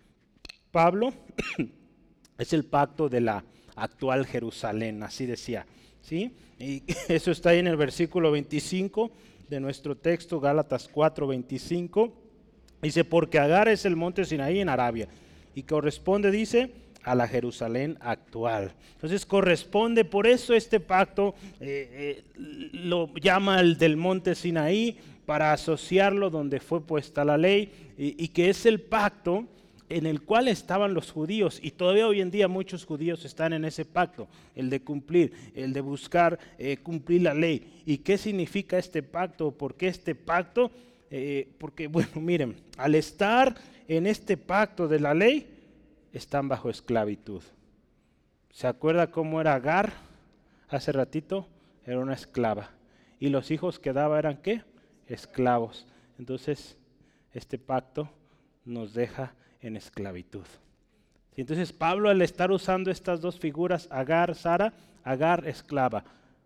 [0.73, 1.15] Pablo,
[2.39, 3.45] es el pacto de la
[3.77, 5.67] actual Jerusalén, así decía.
[6.01, 6.35] ¿sí?
[6.59, 9.13] Y eso está ahí en el versículo 25
[9.49, 12.13] de nuestro texto, Gálatas 4, 25.
[12.83, 15.07] Dice, porque Agar es el monte Sinaí en Arabia.
[15.55, 16.73] Y corresponde, dice,
[17.05, 18.73] a la Jerusalén actual.
[18.95, 24.99] Entonces corresponde, por eso este pacto eh, eh, lo llama el del monte Sinaí,
[25.31, 29.47] para asociarlo donde fue puesta la ley, y que es el pacto
[29.89, 33.65] en el cual estaban los judíos, y todavía hoy en día muchos judíos están en
[33.65, 37.81] ese pacto, el de cumplir, el de buscar eh, cumplir la ley.
[37.87, 39.53] ¿Y qué significa este pacto?
[39.53, 40.73] ¿Por qué este pacto?
[41.13, 43.55] Eh, porque, bueno, miren, al estar
[43.87, 45.47] en este pacto de la ley,
[46.13, 47.45] están bajo esclavitud.
[48.51, 49.93] ¿Se acuerda cómo era Agar
[50.67, 51.47] hace ratito?
[51.87, 52.71] Era una esclava.
[53.21, 54.69] Y los hijos que daba eran qué?
[55.11, 55.87] Esclavos.
[56.19, 56.77] Entonces,
[57.33, 58.09] este pacto
[58.65, 60.47] nos deja en esclavitud.
[61.37, 64.73] Entonces Pablo al estar usando estas dos figuras, Agar, Sara,
[65.05, 66.05] Agar, esclava,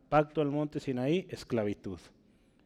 [0.09, 1.99] pacto al monte Sinaí, esclavitud.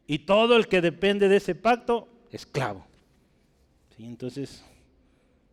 [0.07, 2.85] Y todo el que depende de ese pacto, esclavo.
[3.99, 4.65] Entonces,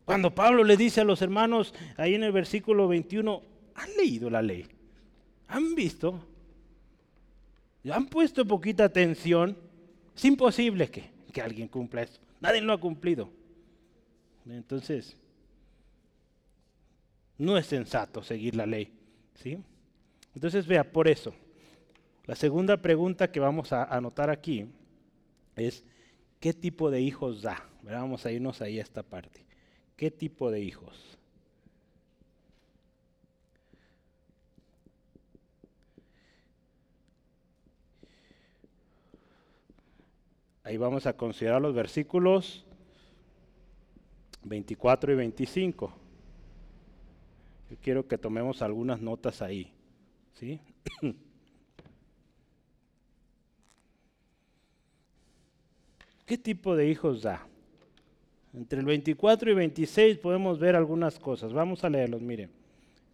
[0.05, 3.41] cuando Pablo le dice a los hermanos ahí en el versículo 21,
[3.73, 4.67] ¿han leído la ley?
[5.47, 6.19] ¿Han visto?
[7.91, 9.58] ¿Han puesto poquita atención?
[10.15, 12.19] Es imposible que, que alguien cumpla eso.
[12.39, 13.30] Nadie lo ha cumplido.
[14.47, 15.17] Entonces,
[17.38, 18.93] no es sensato seguir la ley.
[19.36, 19.58] ¿sí?
[20.34, 21.34] Entonces, vea, por eso,
[22.25, 24.67] la segunda pregunta que vamos a anotar aquí
[25.56, 25.84] es,
[26.39, 27.67] ¿qué tipo de hijos da?
[27.84, 29.45] Vamos a irnos ahí a esta parte.
[29.95, 31.14] ¿Qué tipo de hijos?
[40.65, 42.65] Ahí vamos a considerar los versículos
[44.43, 45.93] 24 y 25.
[47.69, 49.71] Yo quiero que tomemos algunas notas ahí.
[50.34, 50.60] ¿sí?
[56.25, 57.45] ¿Qué tipo de hijos da?
[58.56, 61.54] Entre el 24 y 26 podemos ver algunas cosas.
[61.54, 62.49] Vamos a leerlos, miren.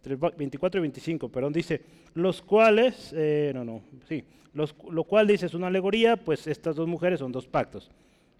[0.02, 1.80] Entre el 24 y 25, perdón, dice,
[2.14, 6.88] los cuales, eh, no, no, sí, lo cual dice es una alegoría, pues estas dos
[6.88, 7.88] mujeres son dos pactos.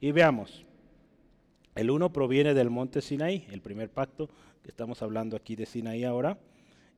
[0.00, 0.66] Y veamos,
[1.76, 4.28] el uno proviene del monte Sinaí, el primer pacto,
[4.64, 6.36] que estamos hablando aquí de Sinaí ahora.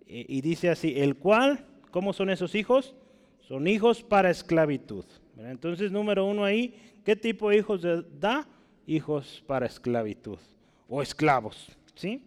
[0.07, 2.94] Eh, y dice así, el cual, ¿cómo son esos hijos?
[3.40, 5.05] Son hijos para esclavitud.
[5.37, 6.74] Entonces, número uno ahí,
[7.05, 7.83] ¿qué tipo de hijos
[8.18, 8.48] da?
[8.87, 10.38] Hijos para esclavitud
[10.88, 11.68] o esclavos.
[11.94, 12.22] ¿sí?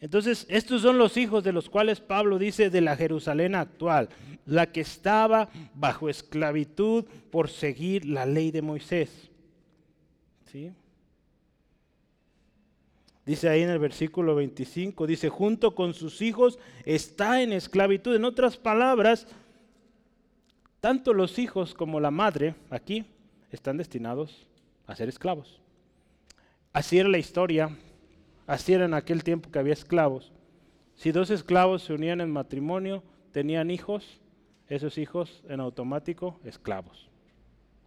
[0.00, 4.10] Entonces, estos son los hijos de los cuales Pablo dice de la Jerusalén actual,
[4.44, 9.30] la que estaba bajo esclavitud por seguir la ley de Moisés.
[10.52, 10.72] ¿Sí?
[13.24, 18.14] Dice ahí en el versículo 25, dice, junto con sus hijos está en esclavitud.
[18.14, 19.26] En otras palabras,
[20.80, 23.04] tanto los hijos como la madre aquí
[23.50, 24.46] están destinados
[24.86, 25.60] a ser esclavos.
[26.72, 27.76] Así era la historia,
[28.46, 30.32] así era en aquel tiempo que había esclavos.
[30.94, 34.20] Si dos esclavos se unían en matrimonio, tenían hijos,
[34.68, 37.08] esos hijos en automático esclavos.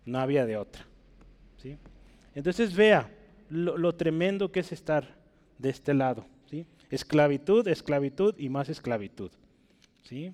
[0.06, 0.86] No había de otra.
[1.58, 1.78] ¿sí?
[2.36, 3.10] Entonces vea
[3.50, 5.16] lo, tremendo que es estar
[5.58, 6.26] de este lado.
[6.50, 6.66] ¿sí?
[6.90, 9.32] Esclavitud, esclavitud y más esclavitud.
[10.04, 10.34] ¿sí?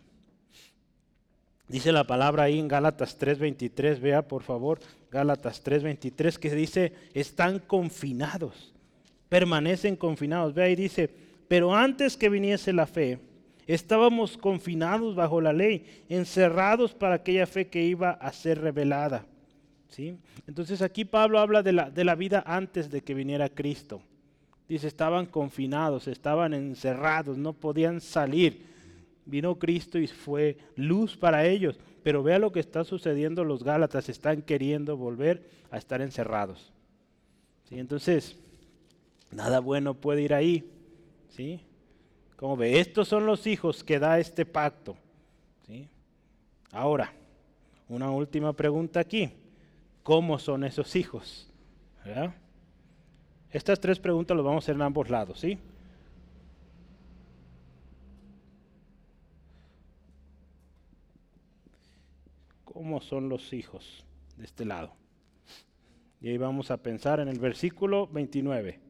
[1.67, 7.59] Dice la palabra ahí en Gálatas 3:23, vea por favor, Gálatas 3:23 que dice, están
[7.59, 8.74] confinados,
[9.29, 10.53] permanecen confinados.
[10.53, 11.09] Vea ahí dice,
[11.47, 13.19] pero antes que viniese la fe,
[13.67, 19.25] estábamos confinados bajo la ley, encerrados para aquella fe que iba a ser revelada.
[19.89, 20.17] ¿Sí?
[20.47, 24.01] Entonces aquí Pablo habla de la, de la vida antes de que viniera Cristo.
[24.67, 28.75] Dice, estaban confinados, estaban encerrados, no podían salir
[29.25, 31.79] vino Cristo y fue luz para ellos.
[32.03, 36.71] Pero vea lo que está sucediendo, los Gálatas están queriendo volver a estar encerrados.
[37.67, 37.79] ¿Sí?
[37.79, 38.37] Entonces,
[39.35, 40.69] nada bueno puede ir ahí.
[41.29, 41.61] ¿Sí?
[42.35, 44.95] Como ve, estos son los hijos que da este pacto.
[45.67, 45.87] ¿Sí?
[46.71, 47.13] Ahora,
[47.89, 49.31] una última pregunta aquí.
[50.03, 51.51] ¿Cómo son esos hijos?
[53.51, 55.57] Estas tres preguntas las vamos a hacer en ambos lados, ¿sí?
[62.75, 64.91] cómo son los hijos de este lado.
[66.19, 68.84] Y ahí vamos a pensar en el versículo 29.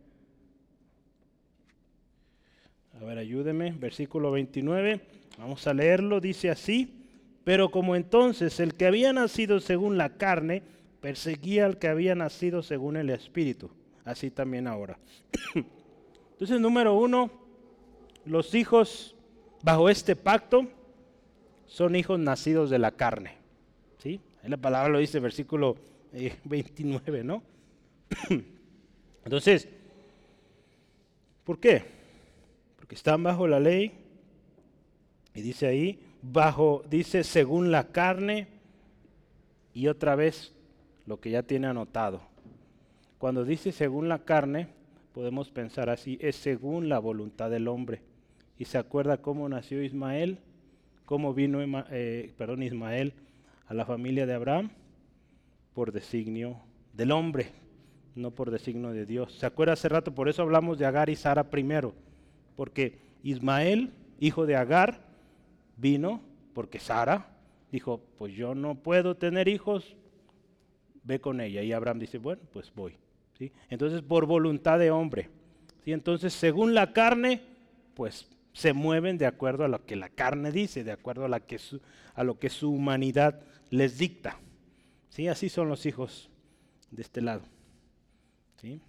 [3.00, 5.02] A ver, ayúdeme, versículo 29.
[5.38, 7.02] Vamos a leerlo, dice así.
[7.44, 10.64] Pero como entonces el que había nacido según la carne
[11.02, 13.70] perseguía al que había nacido según el espíritu,
[14.04, 14.98] así también ahora.
[16.32, 17.30] Entonces, número uno,
[18.26, 19.16] los hijos
[19.62, 20.68] bajo este pacto
[21.68, 23.46] son hijos nacidos de la carne
[24.48, 25.76] la palabra lo dice, versículo
[26.44, 27.44] 29, eh, ¿no?
[29.26, 29.68] Entonces,
[31.44, 31.95] ¿por qué?
[32.86, 33.94] Porque están bajo la ley
[35.34, 38.48] y dice ahí, bajo, dice según la carne
[39.74, 40.54] y otra vez
[41.08, 42.22] lo que ya tiene anotado.
[43.18, 44.68] Cuando dice según la carne,
[45.16, 48.04] podemos pensar así, es según la voluntad del hombre.
[48.60, 50.38] Y se acuerda cómo nació Ismael,
[51.08, 53.14] cómo vino, eh, perdón, Ismael
[53.66, 54.70] a la familia de Abraham
[55.74, 56.58] por designio
[56.94, 57.48] del hombre,
[58.14, 59.34] no por designio de Dios.
[59.40, 60.14] ¿Se acuerda hace rato?
[60.14, 61.96] Por eso hablamos de Agar y Sara primero,
[62.56, 65.02] porque Ismael, hijo de Agar,
[65.78, 66.22] vino
[66.54, 67.36] porque Sara
[67.72, 69.96] dijo, pues yo no puedo tener hijos,
[71.04, 71.62] ve con ella.
[71.62, 72.98] Y Abraham dice, bueno, pues voy.
[73.38, 73.52] ¿Sí?
[73.70, 75.30] Entonces, por voluntad de hombre.
[75.84, 75.92] ¿Sí?
[75.92, 77.42] Entonces, según la carne,
[77.94, 82.40] pues se mueven de acuerdo a lo que la carne dice, de acuerdo a, lo
[82.40, 84.40] que su humanidad les dicta.
[85.10, 85.28] ¿Sí?
[85.28, 86.30] Así son los hijos
[86.92, 87.44] de este lado.
[88.62, 88.82] ¿Sí?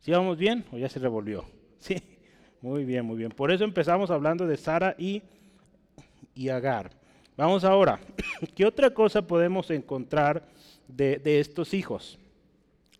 [0.00, 1.44] ¿Sí vamos bien o ya se revolvió?
[1.78, 2.02] Sí,
[2.66, 3.30] muy bien, muy bien.
[3.30, 5.22] Por eso empezamos hablando de Sara y,
[6.34, 6.90] y Agar.
[7.36, 8.00] Vamos ahora,
[8.56, 10.44] ¿qué otra cosa podemos encontrar
[10.88, 12.18] de, de estos hijos?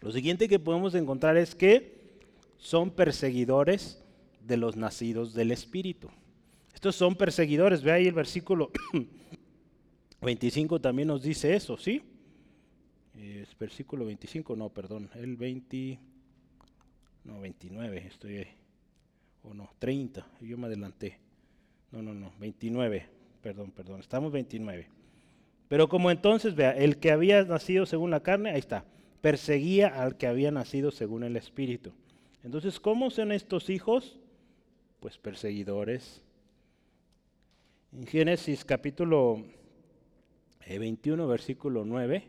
[0.01, 2.21] Lo siguiente que podemos encontrar es que
[2.59, 4.01] son perseguidores
[4.41, 6.11] de los nacidos del Espíritu.
[6.73, 7.83] Estos son perseguidores.
[7.83, 8.71] Ve ahí el versículo
[10.23, 12.03] 25 también nos dice eso, ¿sí?
[13.17, 15.99] Es versículo 25, no, perdón, el 20,
[17.25, 18.47] no, 29, estoy,
[19.49, 21.19] o no, 30, yo me adelanté.
[21.93, 23.07] No, no, no, 29,
[23.43, 24.89] perdón, perdón, estamos 29.
[25.69, 28.85] Pero como entonces, vea, el que había nacido según la carne, ahí está,
[29.21, 31.93] perseguía al que había nacido según el Espíritu.
[32.43, 34.19] Entonces, ¿cómo son estos hijos?
[35.01, 36.23] Pues perseguidores.
[37.93, 39.43] En Génesis capítulo
[40.69, 42.29] 21, eh, versículo 9,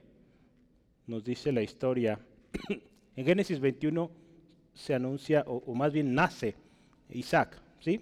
[1.08, 2.20] nos dice la historia.
[3.16, 4.10] en Génesis 21
[4.74, 6.56] se anuncia, o, más bien nace
[7.10, 8.02] Isaac, ¿sí?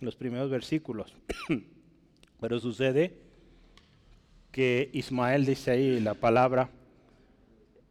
[0.00, 1.14] Los primeros versículos.
[2.40, 3.14] Pero sucede
[4.50, 6.70] que Ismael, dice ahí la palabra,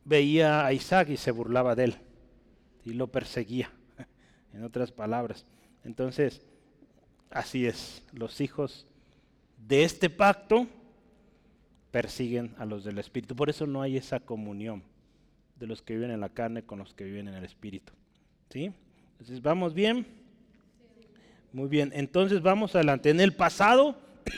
[0.06, 1.96] veía a Isaac y se burlaba de él
[2.84, 3.72] y lo perseguía,
[4.54, 5.46] en otras palabras.
[5.84, 6.42] Entonces,
[7.30, 8.88] así es, los hijos
[9.68, 10.68] de este pacto
[11.92, 13.36] persiguen a los del Espíritu.
[13.36, 14.84] Por eso no hay esa comunión
[15.60, 17.94] de los que viven en la carne con los que viven en el Espíritu.
[18.50, 18.72] ¿Sí?
[19.12, 20.06] Entonces, ¿vamos bien?
[21.52, 23.10] Muy bien, entonces vamos adelante.
[23.10, 23.96] En el pasado,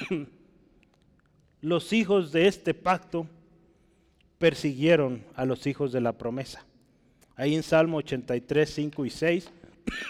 [1.61, 3.27] los hijos de este pacto
[4.37, 6.65] persiguieron a los hijos de la promesa.
[7.35, 9.51] Ahí en Salmo 83, 5 y 6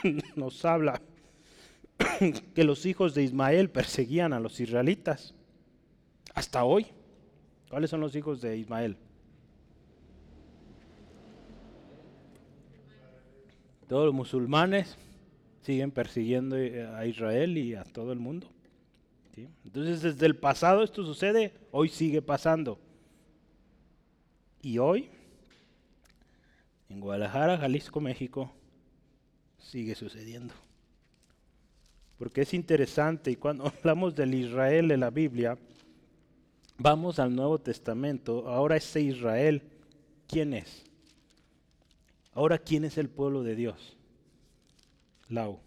[0.36, 1.02] nos habla
[2.56, 5.34] que los hijos de Ismael perseguían a los israelitas
[6.36, 6.86] hasta hoy.
[7.70, 8.95] ¿Cuáles son los hijos de Ismael?
[13.88, 14.97] Todos los musulmanes
[15.62, 18.47] siguen persiguiendo eh, a Israel y a todo el mundo.
[19.64, 22.80] Entonces desde el pasado esto sucede, hoy sigue pasando.
[24.62, 25.09] Y hoy,
[26.89, 28.51] en Guadalajara, Jalisco, México,
[29.57, 30.53] sigue sucediendo.
[32.18, 35.57] Porque es interesante y cuando hablamos del Israel en la Biblia,
[36.78, 39.64] vamos al Nuevo Testamento, ahora ese Israel,
[40.28, 40.84] ¿quién es?
[42.34, 43.97] Ahora, ¿quién es el pueblo de Dios?
[45.32, 45.59] Lau.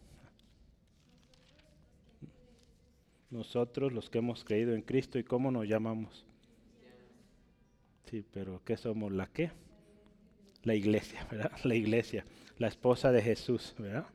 [3.30, 6.24] Nosotros los que hemos creído en Cristo y cómo nos llamamos.
[8.10, 9.10] Sí, pero ¿qué somos?
[9.10, 9.50] ¿La qué?
[10.62, 11.52] La iglesia, ¿verdad?
[11.64, 12.24] La iglesia,
[12.58, 14.06] la esposa de Jesús, ¿verdad?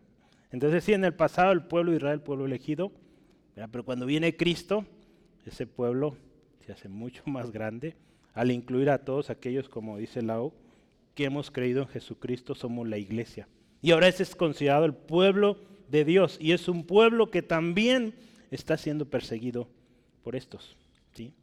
[0.52, 2.92] Entonces sí, en el pasado el pueblo de Israel, el pueblo elegido,
[3.72, 4.86] pero cuando viene Cristo,
[5.46, 6.16] ese pueblo
[6.66, 7.96] se hace mucho más grande
[8.34, 10.54] al incluir a todos aquellos, como dice Lau,
[11.16, 13.48] que hemos creído en Jesucristo, somos la iglesia.
[13.82, 15.58] Y ahora ese es considerado el pueblo
[15.90, 18.14] de Dios y es un pueblo que también
[18.52, 19.68] está siendo perseguido
[20.24, 20.76] por estos.
[21.14, 21.34] ¿sí?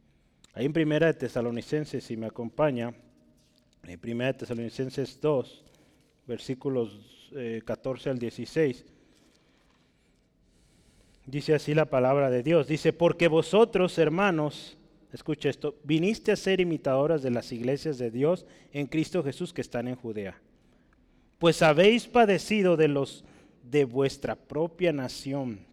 [0.53, 2.93] Ahí en Primera de Tesalonicenses, si me acompaña,
[3.83, 5.63] en Primera de Tesalonicenses 2,
[6.27, 7.31] versículos
[7.65, 8.85] 14 eh, al 16,
[11.25, 12.67] dice así la palabra de Dios.
[12.67, 14.77] Dice, porque vosotros, hermanos,
[15.11, 19.61] escucha esto, viniste a ser imitadoras de las iglesias de Dios en Cristo Jesús que
[19.61, 20.39] están en Judea.
[21.39, 23.23] Pues habéis padecido de los
[23.63, 25.67] de vuestra propia nación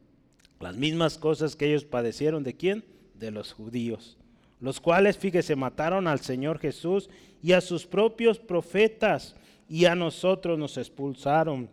[0.65, 2.87] las mismas cosas que ellos padecieron de quién?
[3.15, 4.17] De los judíos,
[4.61, 7.11] los cuales, fíjese, mataron al Señor Jesús
[7.43, 9.37] y a sus propios profetas
[9.69, 11.69] y a nosotros nos expulsaron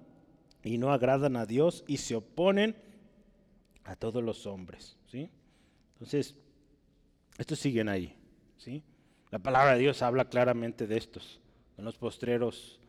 [0.62, 2.76] y no agradan a Dios y se oponen
[3.86, 5.30] a todos los hombres, ¿sí?
[5.94, 6.36] Entonces,
[7.38, 8.14] estos siguen ahí,
[8.58, 8.84] ¿sí?
[9.30, 11.40] La palabra de Dios habla claramente de estos.
[11.78, 12.81] En los postreros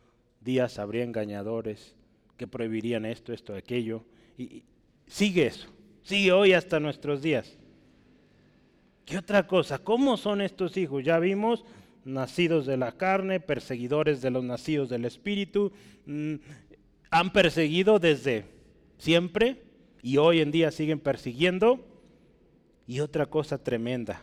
[0.43, 1.95] días habría engañadores
[2.37, 4.03] que prohibirían esto, esto, aquello.
[4.37, 4.63] Y
[5.07, 5.73] sigue eso
[6.03, 7.57] sigue hoy hasta nuestros días.
[9.05, 9.79] ¿Qué otra cosa?
[9.79, 11.03] ¿Cómo son estos hijos?
[11.03, 11.65] Ya vimos,
[12.05, 15.71] nacidos de la carne, perseguidores de los nacidos del Espíritu,
[16.05, 16.35] mm,
[17.09, 18.45] han perseguido desde
[18.97, 19.61] siempre
[20.01, 21.85] y hoy en día siguen persiguiendo.
[22.85, 24.21] Y otra cosa tremenda,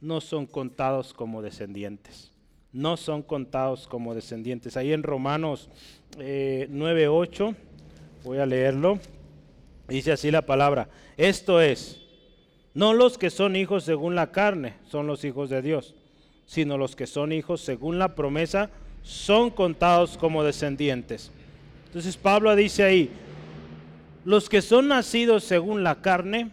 [0.00, 2.29] no son contados como descendientes.
[2.72, 4.76] No son contados como descendientes.
[4.76, 5.68] Ahí en Romanos
[6.16, 7.56] 9.8, eh,
[8.24, 8.98] voy a leerlo.
[9.88, 10.88] Dice así la palabra.
[11.16, 12.00] Esto es,
[12.74, 15.94] no los que son hijos según la carne son los hijos de Dios,
[16.46, 18.70] sino los que son hijos según la promesa
[19.02, 21.32] son contados como descendientes.
[21.86, 23.10] Entonces Pablo dice ahí,
[24.24, 26.50] los que son nacidos según la carne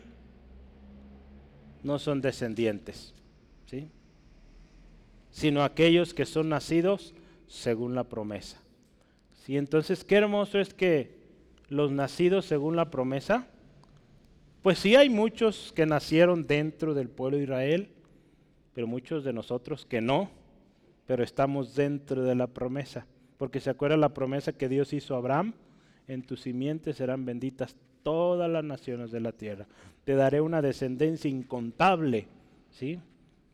[1.84, 3.14] no son descendientes,
[3.68, 3.88] ¿sí?
[5.32, 7.14] Sino aquellos que son nacidos
[7.48, 8.62] según la promesa.
[9.44, 9.58] ¿Sí?
[9.58, 11.18] Entonces, qué hermoso es que
[11.70, 13.48] los nacidos según la promesa?
[14.62, 17.90] Pues sí hay muchos que nacieron dentro del pueblo de Israel,
[18.74, 20.30] pero muchos de nosotros que no,
[21.06, 23.06] pero estamos dentro de la promesa.
[23.38, 25.54] Porque se acuerda la promesa que Dios hizo a Abraham,
[26.08, 29.68] en tu simiente serán benditas todas las naciones de la tierra.
[30.06, 32.28] Te daré una descendencia incontable,
[32.72, 33.00] ¿sí?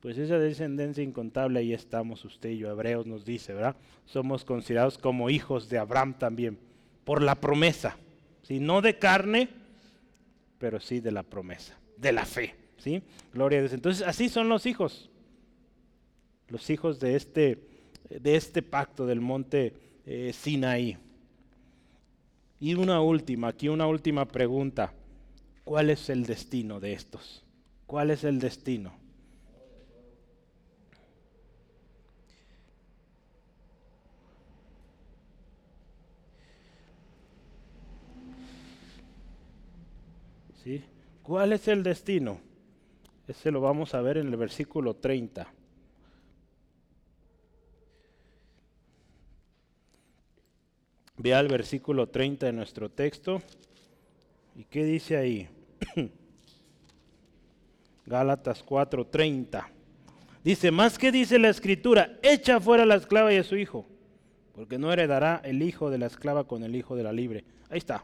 [0.04, 3.78] Pues esa descendencia incontable ahí estamos usted y yo, Hebreos nos dice, ¿verdad?
[4.06, 6.60] Somos considerados como hijos de Abraham también,
[7.06, 7.96] por la promesa.
[8.42, 8.60] ¿sí?
[8.60, 9.48] no de carne,
[10.58, 12.54] pero sí de la promesa, de la fe.
[12.80, 13.02] ¿sí?
[13.34, 13.72] Gloria a Dios.
[13.72, 15.10] Entonces, así son los hijos,
[16.50, 17.66] los hijos de este,
[18.10, 19.72] de este pacto del monte
[20.06, 20.98] eh, Sinaí.
[22.60, 24.92] Y una última, aquí una última pregunta.
[25.64, 27.46] ¿Cuál es el destino de estos?
[27.86, 29.02] ¿Cuál es el destino?
[41.22, 42.40] ¿Cuál es el destino?
[43.28, 45.48] Ese lo vamos a ver en el versículo 30.
[51.18, 53.42] Vea el versículo 30 de nuestro texto.
[54.56, 55.48] ¿Y qué dice ahí?
[58.06, 59.68] Gálatas 4:30.
[60.44, 63.86] Dice, más que dice la escritura, echa fuera la esclava y a su hijo,
[64.54, 67.46] porque no heredará el hijo de la esclava con el hijo de la libre.
[67.70, 68.04] Ahí está.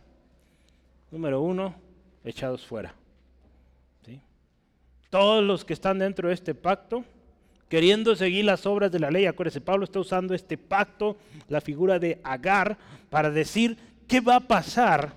[1.12, 1.76] Número uno,
[2.24, 2.96] echados fuera.
[5.10, 7.04] Todos los que están dentro de este pacto,
[7.68, 11.18] queriendo seguir las obras de la ley, acuérdense, Pablo está usando este pacto,
[11.48, 12.78] la figura de Agar,
[13.10, 15.14] para decir qué va a pasar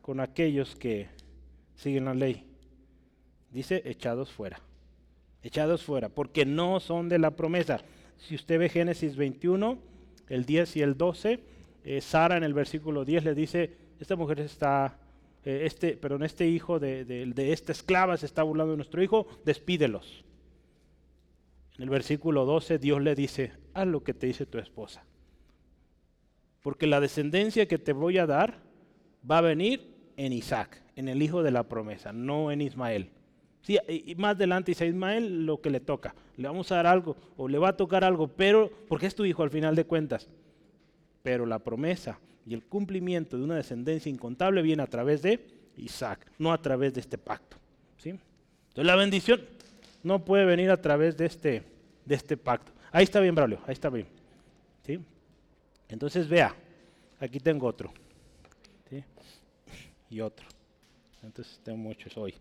[0.00, 1.08] con aquellos que
[1.76, 2.44] siguen la ley.
[3.50, 4.60] Dice echados fuera,
[5.42, 7.82] echados fuera, porque no son de la promesa.
[8.16, 9.78] Si usted ve Génesis 21,
[10.28, 11.40] el 10 y el 12,
[11.84, 14.96] eh, Sara en el versículo 10 le dice, esta mujer está
[15.44, 19.26] eh, este, perdón, este hijo de, de, esta esclava se está burlando de nuestro hijo,
[19.44, 20.24] despídelos.
[21.76, 25.04] En el versículo 12 Dios le dice, haz lo que te dice tu esposa.
[26.62, 28.58] Porque la descendencia que te voy a dar
[29.28, 33.10] va a venir en Isaac, en el hijo de la promesa, no en Ismael.
[33.62, 36.14] Sí, y más adelante dice Ismael lo que le toca.
[36.36, 39.24] Le vamos a dar algo o le va a tocar algo, pero porque es tu
[39.24, 40.28] hijo al final de cuentas.
[41.22, 42.18] Pero la promesa
[42.48, 45.38] y el cumplimiento de una descendencia incontable viene a través de
[45.76, 47.58] Isaac, no a través de este pacto.
[47.98, 48.08] ¿sí?
[48.08, 49.42] Entonces la bendición
[50.02, 51.62] no puede venir a través de este,
[52.06, 52.72] de este pacto.
[52.90, 54.06] Ahí está bien, Braulio, ahí está bien.
[54.86, 54.98] ¿sí?
[55.90, 56.56] Entonces vea,
[57.20, 57.92] aquí tengo otro.
[58.88, 59.04] ¿sí?
[60.08, 60.46] Y otro.
[61.22, 62.34] Entonces tengo muchos hoy.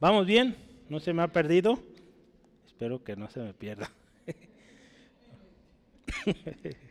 [0.00, 0.56] ¿Vamos bien?
[0.88, 1.78] ¿No se me ha perdido?
[2.66, 3.90] Espero que no se me pierda.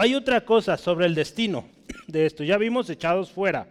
[0.00, 1.68] Hay otra cosa sobre el destino
[2.06, 2.42] de esto.
[2.42, 3.68] Ya vimos echados fuera.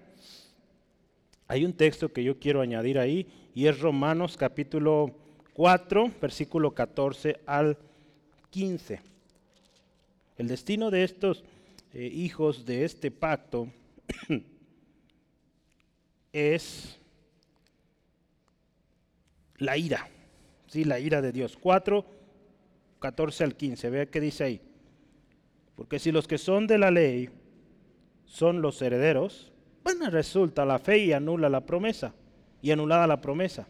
[1.48, 3.26] Hay un texto que yo quiero añadir ahí
[3.56, 5.16] y es Romanos capítulo
[5.54, 7.80] 4, versículo 14 al
[8.52, 9.02] 15.
[10.38, 11.44] El destino de estos
[11.96, 13.68] eh, hijos de este pacto
[16.32, 16.96] es
[19.58, 20.08] la ira,
[20.68, 21.58] sí, la ira de Dios.
[21.60, 22.06] 4,
[23.00, 24.69] 14 al 15, vea qué dice ahí.
[25.80, 27.30] Porque si los que son de la ley
[28.26, 32.14] son los herederos, bueno, resulta la fe y anula la promesa,
[32.62, 33.66] y anulada la promesa.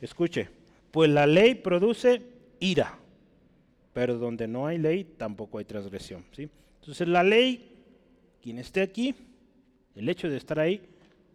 [0.00, 0.48] Escuche,
[0.92, 2.22] pues la ley produce
[2.60, 2.96] ira,
[3.92, 6.24] pero donde no hay ley tampoco hay transgresión.
[6.30, 6.48] ¿sí?
[6.78, 7.82] Entonces la ley,
[8.40, 9.12] quien esté aquí,
[9.96, 10.80] el hecho de estar ahí,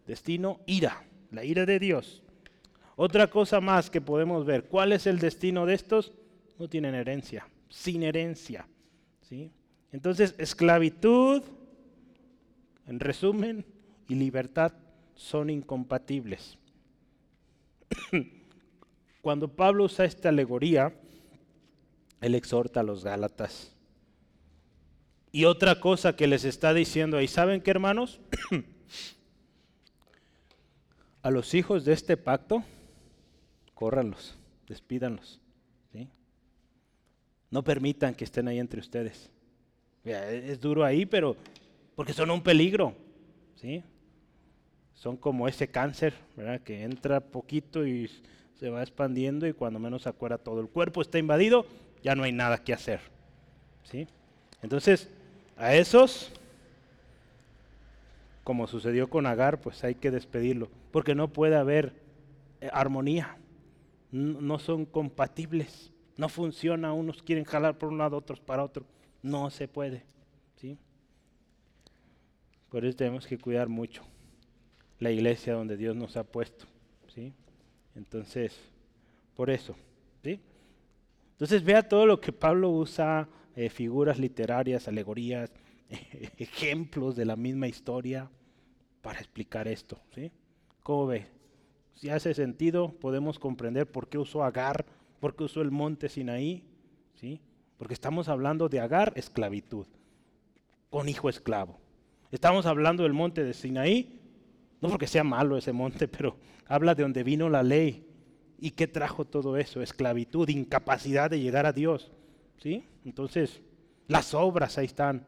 [0.08, 2.24] destino ira, la ira de Dios.
[2.96, 6.14] Otra cosa más que podemos ver, ¿cuál es el destino de estos?
[6.58, 8.66] No tienen herencia, sin herencia.
[9.92, 11.44] Entonces, esclavitud,
[12.88, 13.66] en resumen,
[14.08, 14.74] y libertad
[15.16, 16.58] son incompatibles.
[19.22, 20.94] Cuando Pablo usa esta alegoría,
[22.20, 23.76] él exhorta a los Gálatas.
[25.32, 28.20] Y otra cosa que les está diciendo ahí, ¿saben qué hermanos?
[31.22, 32.64] a los hijos de este pacto,
[33.74, 34.36] córranlos,
[34.68, 35.41] despídanlos.
[37.52, 39.30] No permitan que estén ahí entre ustedes.
[40.04, 41.36] Es duro ahí, pero
[41.96, 42.96] porque son un peligro.
[43.56, 43.84] ¿sí?
[44.94, 46.62] Son como ese cáncer, ¿verdad?
[46.62, 48.10] que entra poquito y
[48.60, 51.66] se va expandiendo y cuando menos se acuerda todo el cuerpo está invadido,
[52.02, 53.00] ya no hay nada que hacer.
[53.84, 54.08] ¿sí?
[54.64, 55.10] Entonces,
[55.58, 56.32] a esos
[58.44, 61.94] como sucedió con Agar, pues hay que despedirlo, porque no puede haber
[62.60, 63.38] eh, armonía,
[64.12, 65.91] no son compatibles,
[66.22, 68.86] no funciona, unos quieren jalar por un lado, otros para otro,
[69.24, 70.04] no se puede.
[70.56, 70.78] ¿sí?
[72.70, 74.04] Por eso tenemos que cuidar mucho
[75.00, 76.66] la iglesia donde Dios nos ha puesto.
[77.08, 77.34] ¿sí?
[77.96, 78.56] Entonces,
[79.36, 79.76] por eso.
[80.24, 80.40] ¿sí?
[81.32, 85.52] Entonces vea todo lo que Pablo usa, eh, figuras literarias, alegorías,
[86.38, 88.30] ejemplos de la misma historia
[89.02, 90.00] para explicar esto.
[90.14, 90.32] ¿sí?
[90.84, 91.26] ¿Cómo ve?
[91.96, 94.86] Si hace sentido, podemos comprender por qué usó Agar,
[95.22, 96.66] por qué usó el monte Sinaí.
[97.14, 97.40] ¿sí?
[97.78, 99.86] Porque estamos hablando de Agar, esclavitud,
[100.90, 101.80] con hijo esclavo.
[102.32, 104.20] Estamos hablando del monte de Sinaí,
[104.82, 106.36] no porque sea malo ese monte, pero
[106.68, 108.08] habla de donde vino la ley.
[108.60, 109.82] ¿Y qué trajo todo eso?
[109.82, 112.12] Esclavitud, incapacidad de llegar a Dios.
[112.58, 112.84] ¿sí?
[113.06, 113.62] Entonces,
[114.08, 115.28] las obras ahí están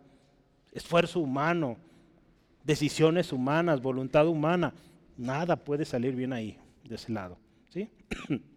[0.71, 1.77] esfuerzo humano,
[2.63, 4.73] decisiones humanas, voluntad humana,
[5.17, 7.37] nada puede salir bien ahí, de ese lado.
[7.69, 7.89] ¿sí?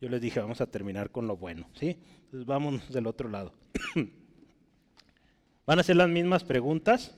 [0.00, 1.68] Yo les dije, vamos a terminar con lo bueno.
[1.74, 1.98] ¿sí?
[2.24, 3.52] Entonces vamos del otro lado.
[5.66, 7.16] Van a ser las mismas preguntas.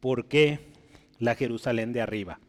[0.00, 0.60] ¿Por qué
[1.18, 2.40] la Jerusalén de arriba?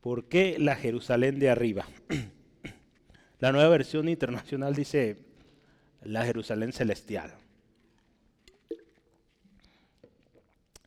[0.00, 1.86] ¿Por qué la Jerusalén de arriba?
[3.38, 5.18] La nueva versión internacional dice
[6.00, 7.34] la Jerusalén celestial.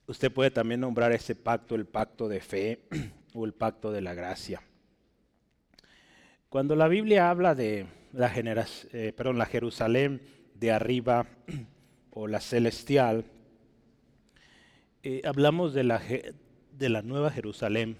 [0.10, 2.80] Usted puede también nombrar ese pacto el pacto de fe
[3.34, 4.62] o el pacto de la gracia.
[6.50, 10.22] Cuando la Biblia habla de la, eh, perdón, la Jerusalén
[10.56, 11.28] de arriba
[12.10, 13.24] o la celestial,
[15.04, 17.98] eh, hablamos de la, de la nueva Jerusalén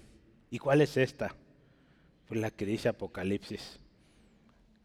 [0.50, 1.36] ¿Y cuál es esta?
[2.26, 3.78] Pues la que dice Apocalipsis.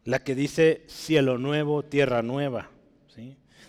[0.03, 2.69] La que dice cielo nuevo, tierra nueva.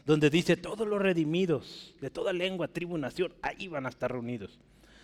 [0.07, 4.57] Donde dice todos los redimidos de toda lengua, tribu, nación, ahí van a estar reunidos.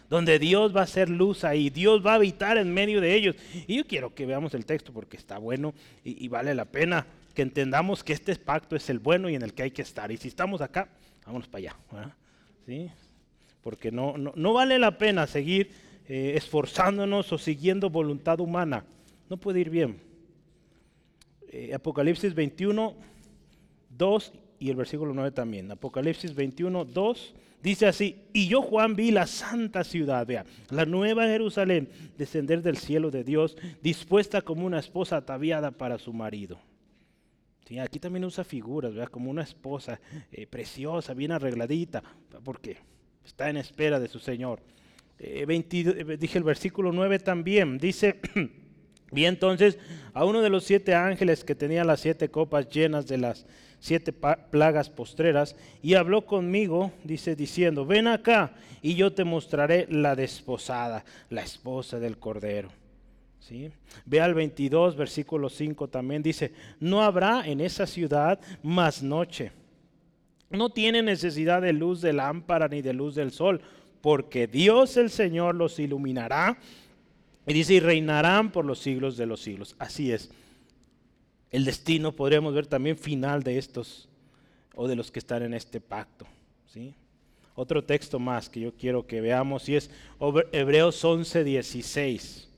[0.08, 3.34] Donde Dios va a ser luz ahí, Dios va a habitar en medio de ellos.
[3.66, 5.74] Y yo quiero que veamos el texto porque está bueno
[6.04, 9.54] y, vale la pena que entendamos que este pacto es el bueno y en el
[9.54, 10.12] que hay que estar.
[10.12, 10.88] Y si estamos acá,
[11.26, 11.76] vámonos para allá.
[12.66, 12.88] ¿Sí?
[13.60, 15.70] Porque no, no, no vale la pena seguir
[16.08, 18.84] eh, esforzándonos o siguiendo voluntad humana.
[19.28, 19.98] No puede ir bien.
[21.48, 22.94] Eh, Apocalipsis 21,
[23.90, 24.32] 2
[24.62, 25.68] y el versículo 9 también.
[25.72, 31.26] Apocalipsis 21, 2 dice así, y yo Juan vi la santa ciudad, vea, la nueva
[31.26, 36.60] Jerusalén, descender del cielo de Dios, dispuesta como una esposa ataviada para su marido.
[37.80, 39.98] Aquí también usa figuras, vea, como una esposa
[40.30, 42.04] eh, preciosa, bien arregladita,
[42.44, 42.76] porque
[43.24, 44.60] está en espera de su Señor.
[45.18, 48.20] Eh, eh, dije el versículo 9 también, dice...
[49.12, 49.78] Vi entonces
[50.14, 53.44] a uno de los siete ángeles que tenía las siete copas llenas de las
[53.82, 60.14] siete plagas postreras, y habló conmigo, dice, diciendo, ven acá y yo te mostraré la
[60.14, 62.68] desposada, la esposa del Cordero.
[63.40, 63.72] ¿Sí?
[64.06, 69.50] Ve al 22, versículo 5 también dice, no habrá en esa ciudad más noche.
[70.48, 73.60] No tiene necesidad de luz de lámpara ni de luz del sol,
[74.00, 76.56] porque Dios el Señor los iluminará.
[77.48, 79.74] Y dice, y reinarán por los siglos de los siglos.
[79.80, 80.30] Así es
[81.52, 84.08] el destino, podríamos ver también final de estos
[84.74, 86.26] o de los que están en este pacto.
[86.66, 86.94] ¿sí?
[87.54, 89.90] Otro texto más que yo quiero que veamos y es
[90.52, 92.48] Hebreos 11, 16.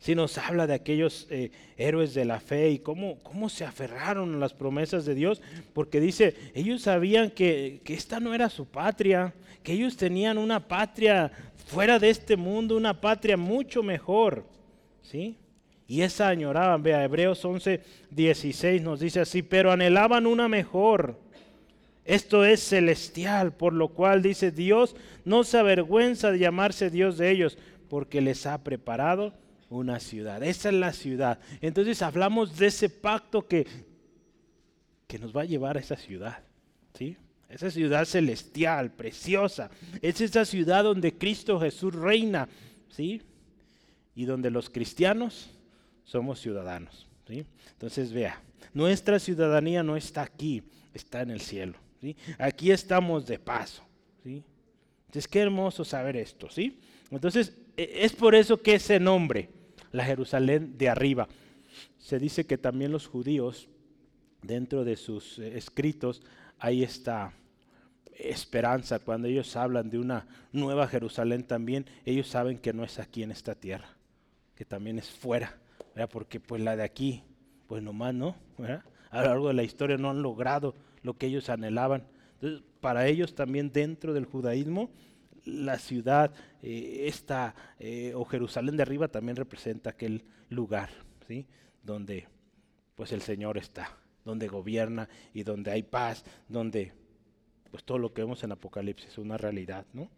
[0.00, 4.34] Si nos habla de aquellos eh, héroes de la fe y cómo, cómo se aferraron
[4.34, 5.42] a las promesas de Dios,
[5.72, 10.66] porque dice, ellos sabían que, que esta no era su patria, que ellos tenían una
[10.66, 11.30] patria
[11.66, 14.46] fuera de este mundo, una patria mucho mejor.
[15.02, 15.36] ¿sí?
[15.90, 17.82] Y esa añoraban, vea, Hebreos 11,
[18.12, 21.18] 16 nos dice así, pero anhelaban una mejor.
[22.04, 27.32] Esto es celestial, por lo cual dice Dios, no se avergüenza de llamarse Dios de
[27.32, 29.34] ellos, porque les ha preparado
[29.68, 30.44] una ciudad.
[30.44, 31.40] Esa es la ciudad.
[31.60, 33.66] Entonces hablamos de ese pacto que,
[35.08, 36.44] que nos va a llevar a esa ciudad.
[36.94, 37.16] ¿sí?
[37.48, 39.72] Esa ciudad celestial, preciosa.
[40.02, 42.48] Es esa ciudad donde Cristo Jesús reina.
[42.90, 43.22] ¿sí?
[44.14, 45.50] Y donde los cristianos
[46.10, 47.06] somos ciudadanos.
[47.28, 47.46] ¿sí?
[47.72, 48.42] Entonces vea,
[48.74, 51.74] nuestra ciudadanía no está aquí, está en el cielo.
[52.00, 52.16] ¿sí?
[52.36, 53.84] Aquí estamos de paso.
[54.24, 54.42] ¿sí?
[55.06, 56.50] Entonces qué hermoso saber esto.
[56.50, 56.80] ¿sí?
[57.12, 59.50] Entonces e, es por eso que ese nombre,
[59.92, 61.28] la Jerusalén de arriba,
[61.98, 63.68] se dice que también los judíos,
[64.42, 66.22] dentro de sus eh, escritos,
[66.58, 67.32] hay esta
[68.18, 68.98] esperanza.
[68.98, 73.30] Cuando ellos hablan de una nueva Jerusalén también, ellos saben que no es aquí en
[73.30, 73.96] esta tierra,
[74.56, 75.56] que también es fuera
[76.10, 77.22] porque pues la de aquí,
[77.66, 78.36] pues nomás no,
[79.10, 82.06] a lo largo de la historia no han logrado lo que ellos anhelaban.
[82.34, 84.90] Entonces, para ellos también dentro del judaísmo,
[85.44, 86.32] la ciudad,
[86.62, 87.10] eh,
[87.78, 90.90] eh, o Jerusalén de arriba también representa aquel lugar,
[91.26, 91.46] ¿sí?
[91.82, 92.28] Donde
[92.94, 96.92] pues el Señor está, donde gobierna y donde hay paz, donde
[97.70, 100.10] pues todo lo que vemos en Apocalipsis es una realidad, ¿no?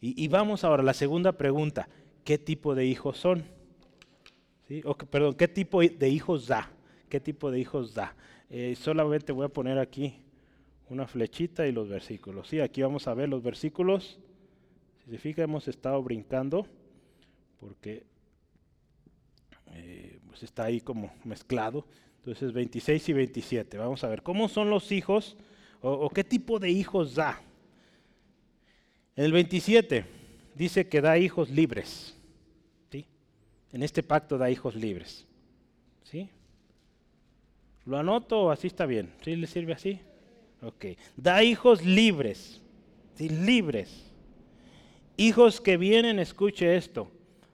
[0.00, 1.88] Y, y vamos ahora a la segunda pregunta,
[2.24, 3.44] ¿qué tipo de hijos son?
[5.10, 6.70] Perdón, ¿qué tipo de hijos da?
[7.08, 8.14] ¿Qué tipo de hijos da?
[8.50, 10.16] Eh, solamente voy a poner aquí
[10.90, 12.48] una flechita y los versículos.
[12.48, 14.18] Sí, aquí vamos a ver los versículos.
[15.04, 16.66] Si se fija, hemos estado brincando
[17.60, 18.04] porque
[19.72, 21.86] eh, pues está ahí como mezclado.
[22.16, 23.78] Entonces 26 y 27.
[23.78, 25.36] Vamos a ver cómo son los hijos
[25.80, 27.40] o qué tipo de hijos da.
[29.16, 30.04] En el 27
[30.54, 32.17] dice que da hijos libres.
[33.72, 35.26] En este pacto da hijos libres.
[36.04, 36.30] ¿Sí?
[37.84, 39.12] ¿Lo anoto o así está bien?
[39.22, 40.00] ¿Sí le sirve así?
[40.62, 40.86] Ok.
[41.16, 42.60] Da hijos libres.
[43.14, 43.28] ¿Sí?
[43.28, 44.08] Libres.
[45.16, 47.10] Hijos que vienen, escuche esto,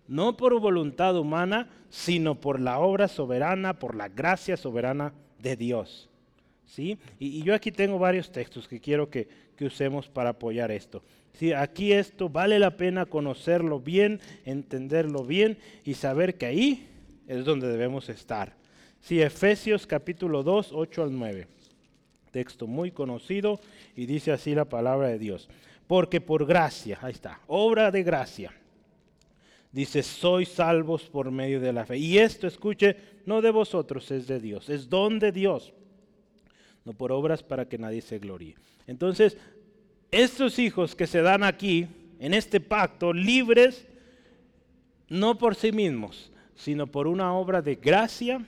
[0.06, 6.10] no por voluntad humana, sino por la obra soberana, por la gracia soberana de Dios.
[6.66, 6.98] ¿Sí?
[7.18, 11.02] Y, yo aquí tengo varios textos que quiero que, que usemos para apoyar esto.
[11.34, 16.86] Sí, aquí esto vale la pena conocerlo bien, entenderlo bien y saber que ahí
[17.26, 18.54] es donde debemos estar.
[19.00, 21.46] Sí, Efesios capítulo 2, 8 al 9.
[22.30, 23.60] Texto muy conocido
[23.96, 25.48] y dice así la palabra de Dios.
[25.86, 28.52] Porque por gracia, ahí está, obra de gracia.
[29.72, 31.98] Dice, sois salvos por medio de la fe.
[31.98, 32.96] Y esto, escuche,
[33.26, 35.74] no de vosotros, es de Dios, es don de Dios,
[36.84, 38.56] no por obras para que nadie se gloríe.
[38.86, 39.36] Entonces,
[40.10, 43.86] estos hijos que se dan aquí, en este pacto, libres,
[45.08, 48.44] no por sí mismos, sino por una obra de gracia,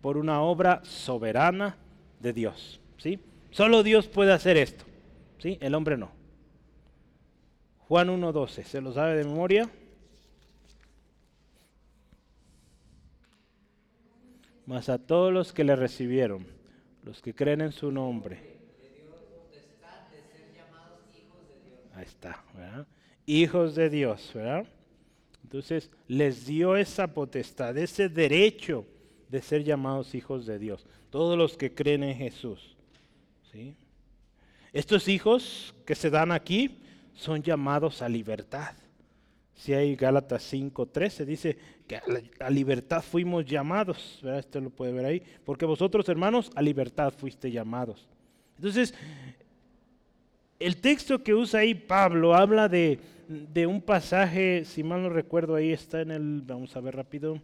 [0.00, 1.76] por una obra soberana
[2.20, 2.80] de Dios.
[2.98, 3.18] ¿sí?
[3.50, 4.84] Solo Dios puede hacer esto,
[5.38, 5.58] ¿sí?
[5.60, 6.10] el hombre no.
[7.80, 9.68] Juan 1.12, ¿se lo sabe de memoria?
[14.64, 16.46] Mas a todos los que le recibieron,
[17.02, 18.52] los que creen en su nombre,
[21.94, 22.86] Ahí está, ¿verdad?
[23.26, 24.66] Hijos de Dios, ¿verdad?
[25.42, 28.86] Entonces les dio esa potestad, ese derecho
[29.28, 30.86] de ser llamados hijos de Dios.
[31.10, 32.76] Todos los que creen en Jesús.
[33.50, 33.76] ¿sí?
[34.72, 36.78] Estos hijos que se dan aquí
[37.14, 38.74] son llamados a libertad.
[39.54, 44.40] Si hay Gálatas 5:13 dice que a, libertad fuimos llamados, ¿verdad?
[44.40, 48.08] Esto lo puede ver ahí, porque vosotros hermanos a libertad fuiste llamados.
[48.56, 48.94] Entonces,
[50.58, 52.98] el texto que usa ahí Pablo habla de,
[53.28, 57.40] de un pasaje, si mal no recuerdo, ahí está en el, vamos a ver rápido,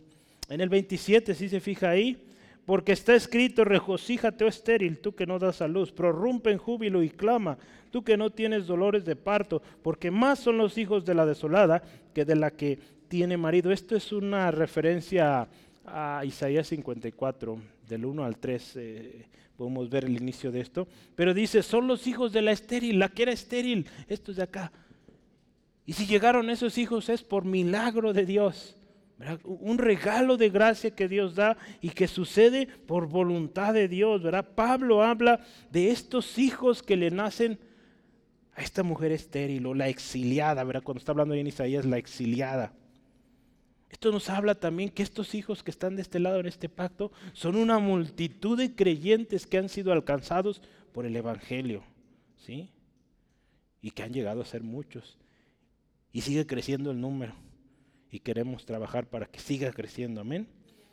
[0.49, 2.25] en el 27, si se fija ahí,
[2.65, 7.03] porque está escrito, regocíjate, oh estéril, tú que no das a luz, prorrumpe en júbilo
[7.03, 7.57] y clama,
[7.91, 11.83] tú que no tienes dolores de parto, porque más son los hijos de la desolada
[12.15, 12.79] que de la que
[13.09, 13.73] tiene marido.
[13.73, 15.49] Esto es una referencia
[15.85, 17.59] a Isaías 54,
[17.89, 19.27] del 1 al 3, eh,
[19.57, 20.87] podemos ver el inicio de esto,
[21.17, 24.71] pero dice, son los hijos de la estéril, la que era estéril, estos de acá.
[25.85, 28.77] Y si llegaron esos hijos es por milagro de Dios.
[29.43, 34.47] Un regalo de gracia que Dios da y que sucede por voluntad de Dios, ¿verdad?
[34.55, 35.41] Pablo habla
[35.73, 37.59] de estos hijos que le nacen
[38.59, 40.83] a esta mujer estéril o la exiliada, ¿verdad?
[40.83, 42.73] Cuando está hablando en Isaías, la exiliada.
[43.89, 47.13] Esto nos habla también que estos hijos que están de este lado en este pacto
[47.35, 50.61] son una multitud de creyentes que han sido alcanzados
[50.93, 51.85] por el Evangelio,
[52.37, 52.71] ¿sí?
[53.81, 55.19] Y que han llegado a ser muchos.
[56.13, 57.35] Y sigue creciendo el número
[58.11, 60.49] y queremos trabajar para que siga creciendo, amén.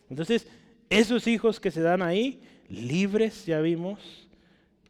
[0.07, 0.47] Entonces,
[0.91, 4.24] esos hijos que se dan ahí, libres, ya vimos,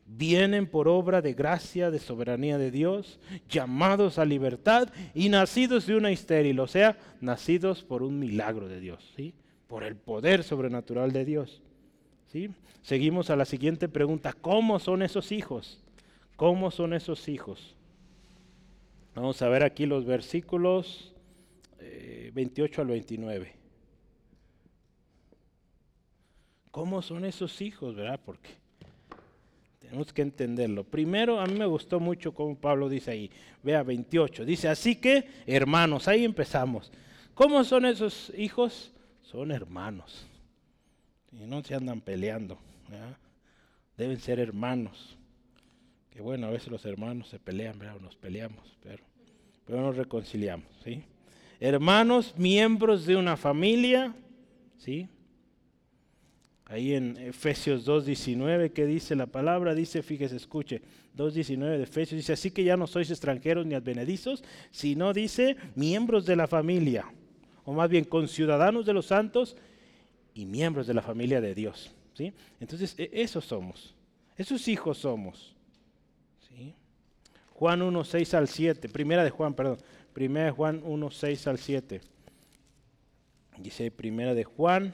[0.05, 5.95] vienen por obra de gracia, de soberanía de Dios, llamados a libertad y nacidos de
[5.95, 9.33] una estéril, o sea, nacidos por un milagro de Dios, ¿sí?
[9.67, 11.61] por el poder sobrenatural de Dios.
[12.31, 12.51] ¿sí?
[12.83, 15.81] Seguimos a la siguiente pregunta, ¿cómo son esos hijos?
[16.35, 17.75] ¿Cómo son esos hijos?
[19.15, 21.13] Vamos a ver aquí los versículos
[22.33, 23.53] 28 al 29.
[26.69, 28.19] ¿Cómo son esos hijos, verdad?
[28.25, 28.49] Porque
[29.85, 30.83] tenemos que entenderlo.
[30.83, 33.31] Primero, a mí me gustó mucho como Pablo dice ahí.
[33.63, 34.45] Vea 28.
[34.45, 36.91] Dice, así que, hermanos, ahí empezamos.
[37.33, 38.91] ¿Cómo son esos hijos?
[39.21, 40.27] Son hermanos.
[41.31, 42.57] Y no se andan peleando.
[43.97, 45.17] Deben ser hermanos.
[46.09, 47.99] Que bueno, a veces los hermanos se pelean, ¿verdad?
[48.01, 49.03] Nos peleamos, pero,
[49.65, 51.03] pero nos reconciliamos, ¿sí?
[51.59, 54.13] hermanos, miembros de una familia,
[54.77, 55.07] ¿sí?
[56.65, 59.75] Ahí en Efesios 2.19, ¿qué dice la palabra?
[59.75, 60.81] Dice, fíjese, escuche,
[61.15, 66.25] 2.19 de Efesios, dice, así que ya no sois extranjeros ni advenedizos, sino dice, miembros
[66.25, 67.05] de la familia,
[67.65, 69.55] o más bien conciudadanos de los santos
[70.33, 72.33] y miembros de la familia de Dios, ¿sí?
[72.59, 73.93] Entonces, e, esos somos,
[74.35, 75.55] esos hijos somos,
[76.49, 76.73] ¿sí?
[77.53, 79.77] Juan 1, 6 al 7, primera de Juan, perdón,
[80.15, 81.99] Primera de Juan 1, 6 al 7.
[83.57, 84.93] Dice Primera de Juan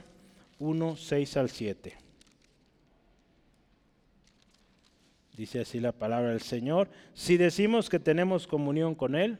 [0.61, 1.97] 1, 6 al 7.
[5.35, 6.87] Dice así la palabra del Señor.
[7.15, 9.39] Si decimos que tenemos comunión con Él,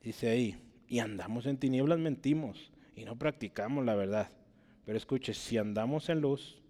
[0.00, 0.56] dice ahí,
[0.88, 4.30] y andamos en tinieblas, mentimos y no practicamos la verdad.
[4.84, 6.62] Pero escuche, si andamos en luz,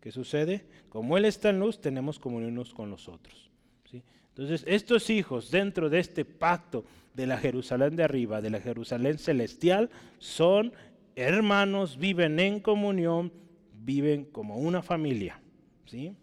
[0.00, 0.66] ¿qué sucede?
[0.88, 3.48] Como Él está en luz, tenemos comunión unos con los otros.
[3.88, 4.02] ¿sí?
[4.30, 6.84] Entonces, estos hijos dentro de este pacto
[7.14, 9.88] de la Jerusalén de arriba, de la Jerusalén celestial,
[10.18, 10.72] son
[11.16, 13.32] hermanos, viven en comunión,
[13.72, 15.40] viven como una familia.
[15.86, 16.16] ¿sí?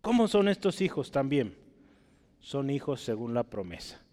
[0.00, 1.56] ¿Cómo son estos hijos también?
[2.40, 4.04] Son hijos según la promesa.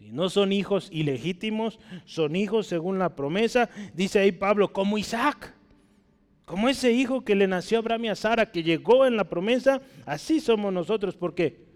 [0.00, 3.68] No son hijos ilegítimos, son hijos según la promesa.
[3.94, 5.54] Dice ahí Pablo, como Isaac.
[6.44, 9.24] Como ese hijo que le nació a Abraham y a Sara, que llegó en la
[9.24, 11.66] promesa, así somos nosotros, porque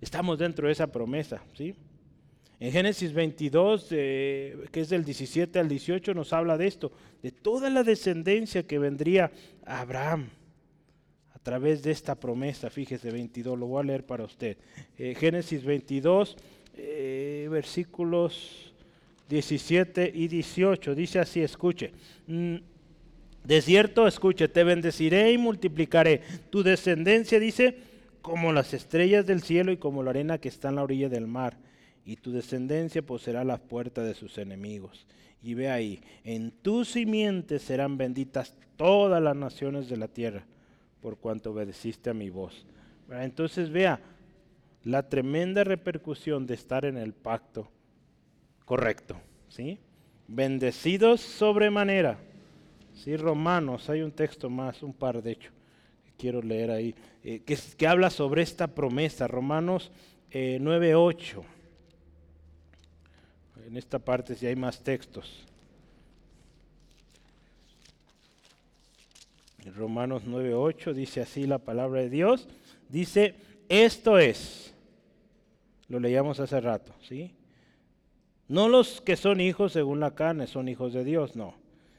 [0.00, 1.42] estamos dentro de esa promesa.
[1.54, 1.74] ¿sí?
[2.60, 6.90] En Génesis 22, que es del 17 al 18, nos habla de esto,
[7.22, 9.30] de toda la descendencia que vendría
[9.64, 10.30] a Abraham
[11.32, 12.68] a través de esta promesa.
[12.68, 14.56] Fíjese, 22, lo voy a leer para usted.
[14.98, 16.36] Eh, Génesis 22,
[16.76, 18.74] eh, versículos
[19.28, 21.92] 17 y 18, dice así, escuche.
[22.26, 22.56] Mm,
[23.44, 26.22] de cierto, escuche, te bendeciré y multiplicaré.
[26.50, 27.76] Tu descendencia, dice,
[28.20, 31.28] como las estrellas del cielo y como la arena que está en la orilla del
[31.28, 31.56] mar.
[32.08, 35.06] Y tu descendencia poseerá las puertas de sus enemigos.
[35.42, 40.44] Y ve ahí, en tu simiente serán benditas todas las naciones de la tierra,
[41.02, 42.66] por cuanto obedeciste a mi voz.
[43.10, 44.00] Entonces vea
[44.84, 47.68] la tremenda repercusión de estar en el pacto
[48.64, 49.16] correcto.
[49.48, 49.78] ¿sí?
[50.26, 52.18] Bendecidos sobremanera
[52.98, 55.52] Sí, Romanos, hay un texto más, un par de hecho,
[56.04, 59.92] que quiero leer ahí, eh, que, habla sobre esta promesa, Romanos
[60.32, 61.44] eh, 9.8.
[63.68, 65.44] En esta parte si hay más textos.
[69.76, 72.48] Romanos 9:8 dice así la palabra de Dios.
[72.88, 73.34] Dice,
[73.68, 74.72] esto es,
[75.88, 77.34] lo leíamos hace rato, ¿sí?
[78.48, 81.54] No los que son hijos según la carne son hijos de Dios, no.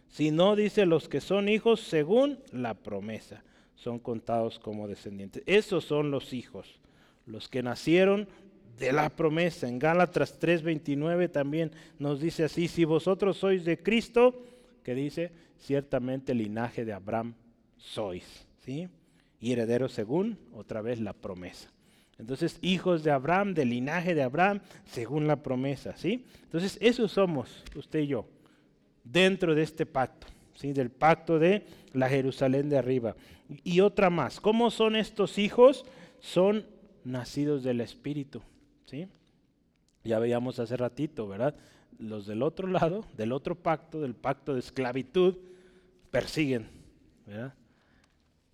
[0.07, 3.43] Sino dice los que son hijos según la promesa,
[3.75, 5.43] son contados como descendientes.
[5.45, 6.79] Esos son los hijos,
[7.27, 8.27] los que nacieron
[8.79, 9.67] de la promesa.
[9.67, 14.41] En Gálatas 3:29 también nos dice así, si vosotros sois de Cristo,
[14.83, 17.35] que dice, ciertamente el linaje de Abraham
[17.77, 18.87] sois, ¿sí?
[19.39, 21.69] Y herederos según, otra vez, la promesa.
[22.17, 26.25] Entonces, hijos de Abraham, del linaje de Abraham, según la promesa, ¿sí?
[26.43, 28.27] Entonces, esos somos, usted y yo,
[29.03, 30.73] dentro de este pacto, ¿sí?
[30.73, 33.15] Del pacto de la Jerusalén de arriba.
[33.63, 35.85] Y otra más, ¿cómo son estos hijos?
[36.19, 36.65] Son
[37.05, 38.41] nacidos del Espíritu,
[38.89, 39.07] ¿sí?
[40.03, 41.55] Ya veíamos hace ratito, ¿verdad?
[41.99, 45.35] Los del otro lado, del otro pacto, del pacto de esclavitud,
[46.11, 46.67] persiguen,
[47.25, 47.53] ¿verdad?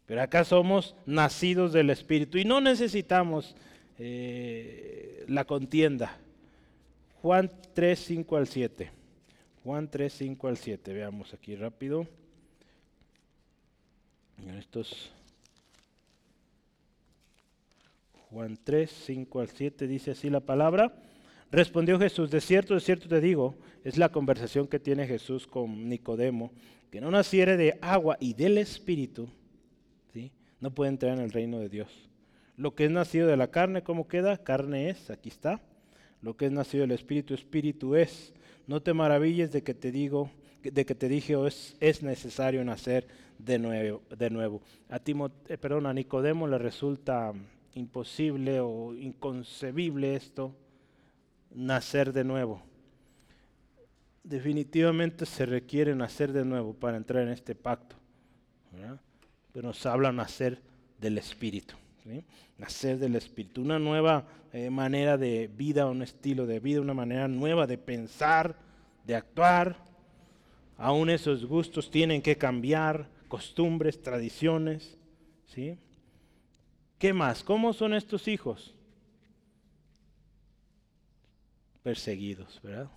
[0.05, 3.55] Pero acá somos nacidos del Espíritu y no necesitamos
[3.97, 6.17] eh, la contienda.
[7.21, 8.91] Juan 3, 5 al 7.
[9.63, 10.93] Juan 3, 5 al 7.
[10.93, 12.07] Veamos aquí rápido.
[14.59, 15.11] Estos
[18.36, 20.93] Juan 3, 5 al 7 dice así la palabra.
[21.51, 23.55] Respondió Jesús, de cierto, de cierto te digo,
[23.86, 26.51] es la conversación que tiene Jesús con Nicodemo,
[26.91, 29.29] que no naciere de agua y del Espíritu,
[30.59, 32.09] no puede entrar en el reino de Dios.
[32.57, 34.43] Lo que es nacido de la carne, ¿cómo queda?
[34.43, 35.61] Carne es, aquí está.
[36.21, 38.33] Lo que es nacido del Espíritu, Espíritu es.
[38.67, 40.29] No te maravilles de que te digo,
[40.61, 43.07] de que te dije, oh, es, es necesario nacer
[43.39, 44.01] de nuevo.
[44.17, 44.61] De nuevo.
[44.89, 47.31] A, eh, perdón, a Nicodemo le resulta
[47.76, 50.55] imposible o inconcebible esto,
[51.51, 52.63] nacer de nuevo.
[54.23, 57.95] Definitivamente se requiere nacer de nuevo para entrar en este pacto.
[58.71, 58.99] ¿verdad?
[59.55, 60.59] pero nos habla nacer
[60.99, 61.76] del Espíritu.
[62.57, 67.30] Nacer del Espíritu, una nueva eh, manera de vida, un estilo de vida, una manera
[67.30, 68.57] nueva de pensar,
[69.07, 69.78] de actuar.
[70.78, 74.97] Aún esos gustos tienen que cambiar, costumbres, tradiciones.
[75.45, 75.78] ¿sí?
[76.97, 77.43] ¿Qué más?
[77.43, 78.73] ¿Cómo son estos hijos?
[81.83, 82.89] Perseguidos, ¿verdad?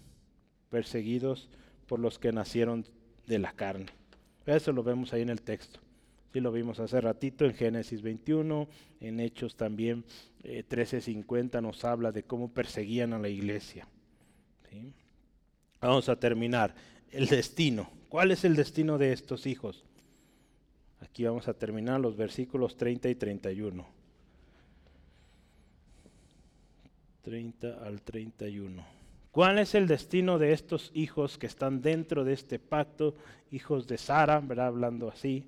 [0.70, 1.48] Perseguidos
[1.86, 2.86] por los que nacieron
[3.26, 3.86] de la carne.
[4.46, 5.80] Eso lo vemos ahí en el texto.
[6.32, 8.68] Sí, lo vimos hace ratito en Génesis 21,
[9.00, 10.04] en Hechos también
[10.42, 13.88] 13:50 eh, nos habla de cómo perseguían a la iglesia.
[15.80, 16.74] Vamos a terminar.
[17.10, 17.90] El destino.
[18.08, 19.84] ¿Cuál es el destino de estos hijos?
[21.00, 23.86] Aquí vamos a terminar los versículos 30 y 31.
[27.22, 28.84] 30 al 31.
[29.30, 33.14] ¿Cuál es el destino de estos hijos que están dentro de este pacto?
[33.50, 34.68] Hijos de Sara, ¿verdad?
[34.68, 35.44] Hablando así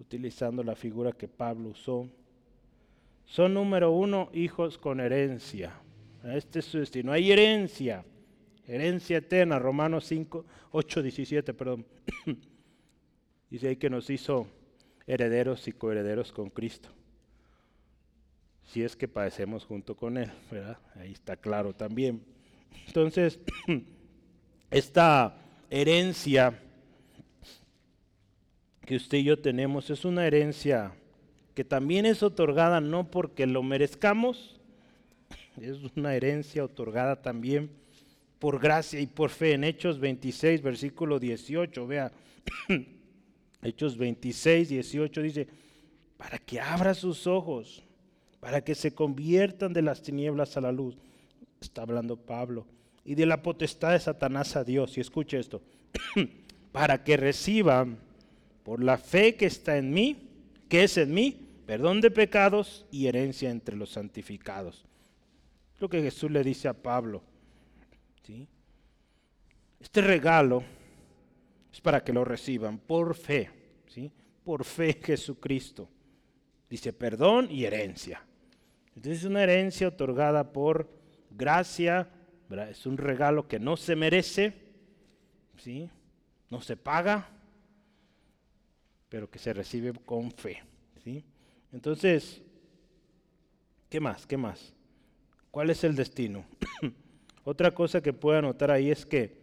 [0.00, 2.08] utilizando la figura que Pablo usó.
[3.26, 5.72] Son número uno, hijos con herencia.
[6.24, 7.12] Este es su destino.
[7.12, 8.04] Hay herencia,
[8.66, 9.58] herencia eterna.
[9.58, 11.86] Romanos 5, 8, 17, perdón.
[13.50, 14.46] Dice ahí que nos hizo
[15.10, 16.88] herederos y coherederos con Cristo.
[18.64, 20.78] Si es que padecemos junto con Él, ¿verdad?
[20.94, 22.22] Ahí está claro también.
[22.86, 23.40] Entonces,
[24.70, 25.36] esta
[25.68, 26.56] herencia
[28.86, 30.92] que usted y yo tenemos es una herencia
[31.54, 34.60] que también es otorgada no porque lo merezcamos,
[35.60, 37.70] es una herencia otorgada también
[38.38, 39.54] por gracia y por fe.
[39.54, 42.12] En Hechos 26, versículo 18, vea,
[43.62, 45.48] Hechos 26, 18 dice,
[46.16, 47.82] para que abra sus ojos,
[48.40, 50.96] para que se conviertan de las tinieblas a la luz.
[51.60, 52.66] Está hablando Pablo.
[53.04, 54.96] Y de la potestad de Satanás a Dios.
[54.96, 55.62] Y escuche esto.
[56.72, 57.98] para que reciban
[58.62, 60.28] por la fe que está en mí,
[60.68, 64.84] que es en mí, perdón de pecados y herencia entre los santificados.
[65.78, 67.22] Lo que Jesús le dice a Pablo.
[68.26, 68.46] ¿sí?
[69.80, 70.62] Este regalo
[71.72, 73.50] es para que lo reciban por fe,
[73.86, 74.12] ¿sí?
[74.44, 75.88] por fe Jesucristo.
[76.68, 78.24] Dice perdón y herencia.
[78.94, 80.88] Entonces es una herencia otorgada por
[81.30, 82.08] gracia,
[82.68, 84.54] es un regalo que no se merece,
[85.56, 85.88] ¿sí?
[86.48, 87.28] no se paga,
[89.08, 90.62] pero que se recibe con fe.
[91.04, 91.24] ¿sí?
[91.72, 92.42] Entonces,
[93.88, 94.26] ¿qué más?
[94.26, 94.74] ¿Qué más?
[95.50, 96.44] ¿Cuál es el destino?
[97.44, 99.39] Otra cosa que puedo anotar ahí es que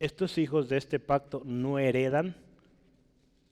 [0.00, 2.34] estos hijos de este pacto no heredan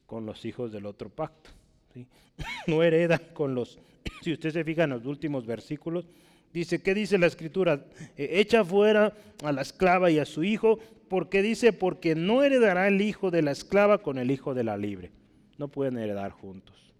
[0.07, 1.51] con los hijos del otro pacto.
[2.67, 3.79] no heredan con los...
[4.23, 6.09] Si usted se fija en los últimos versículos,
[6.53, 7.85] dice, ¿qué dice la escritura?
[8.17, 9.13] E, echa fuera
[9.45, 13.43] a la esclava y a su hijo, porque dice, porque no heredará el hijo de
[13.43, 15.13] la esclava con el hijo de la libre.
[15.59, 16.93] no pueden heredar juntos.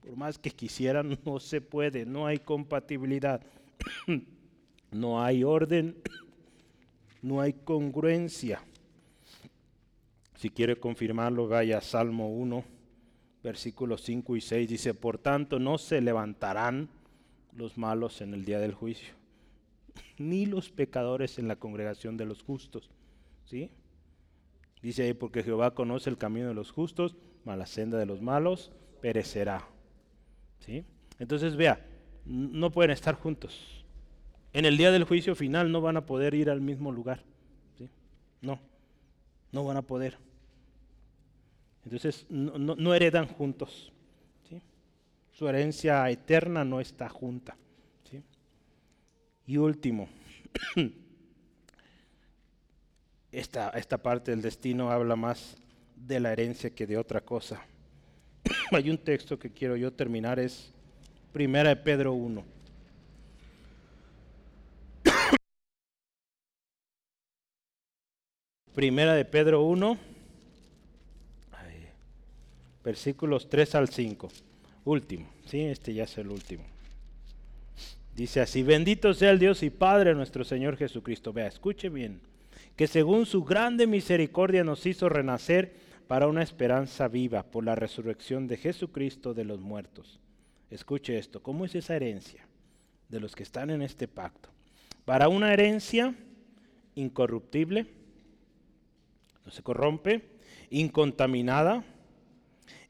[0.00, 3.42] Por más que quisieran, no se puede, no hay compatibilidad,
[4.90, 5.96] no hay orden,
[7.22, 8.62] no hay congruencia.
[10.36, 12.64] Si quiere confirmarlo, vaya Salmo 1,
[13.42, 14.68] versículos 5 y 6.
[14.68, 16.88] Dice, por tanto, no se levantarán
[17.54, 19.14] los malos en el día del juicio,
[20.18, 22.90] ni los pecadores en la congregación de los justos.
[23.44, 23.70] ¿Sí?
[24.82, 28.22] Dice ahí, porque Jehová conoce el camino de los justos, mas la senda de los
[28.22, 29.68] malos perecerá.
[30.60, 30.84] ¿Sí?
[31.18, 31.86] Entonces, vea,
[32.24, 33.79] no pueden estar juntos.
[34.52, 37.22] En el día del juicio final no van a poder ir al mismo lugar.
[37.78, 37.88] ¿Sí?
[38.40, 38.60] No,
[39.52, 40.18] no van a poder.
[41.84, 43.92] Entonces no, heredan juntos.
[45.32, 47.56] Su herencia eterna no está junta.
[49.46, 50.08] Y último,
[53.32, 55.56] esta, esta parte del destino habla más
[55.96, 57.60] de la herencia que de otra cosa.
[58.70, 60.72] Hay un texto que quiero yo terminar, es
[61.32, 62.44] Primera de Pedro 1.
[68.74, 70.10] Primera de Pedro 1
[72.84, 74.28] versículos 3 al 5.
[74.84, 75.60] Último, ¿sí?
[75.60, 76.64] Este ya es el último.
[78.14, 81.32] Dice así, bendito sea el Dios y Padre nuestro Señor Jesucristo.
[81.32, 82.20] Vea, escuche bien,
[82.76, 85.74] que según su grande misericordia nos hizo renacer
[86.08, 90.18] para una esperanza viva por la resurrección de Jesucristo de los muertos.
[90.70, 92.46] Escuche esto, ¿cómo es esa herencia
[93.08, 94.48] de los que están en este pacto?
[95.04, 96.14] Para una herencia
[96.94, 97.86] incorruptible,
[99.50, 100.22] se corrompe,
[100.70, 101.84] incontaminada,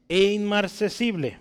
[0.07, 1.39] e inmarcesible,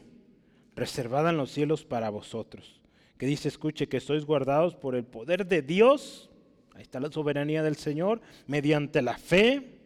[0.77, 2.81] reservada en los cielos para vosotros.
[3.19, 6.31] Que dice, escuche, que sois guardados por el poder de Dios,
[6.75, 9.81] ahí está la soberanía del Señor, mediante la fe,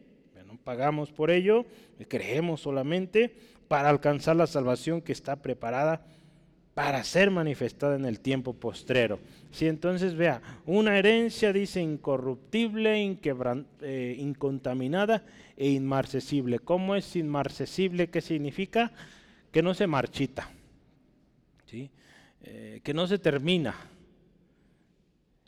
[0.47, 1.65] no pagamos por ello,
[2.09, 3.35] creemos solamente,
[3.69, 6.07] para alcanzar la salvación que está preparada
[6.75, 9.21] para ser manifestada en el tiempo postrero.
[9.53, 13.19] Si entonces vea, una herencia dice incorruptible,
[13.81, 15.25] eh, incontaminada
[15.57, 16.59] e inmarcesible.
[16.59, 18.11] ¿Cómo es inmarcesible?
[18.11, 18.93] ¿Qué significa?
[19.53, 20.51] Que no se marchita.
[22.47, 23.75] Eh, que no se termina.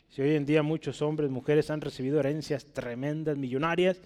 [0.09, 4.01] Si hoy en día muchos hombres, mujeres han recibido herencias tremendas, millonarias,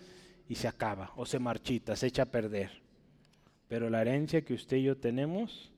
[0.50, 2.82] y se acaba, o se marchita, se echa a perder.
[3.70, 5.71] Pero la herencia que usted y yo tenemos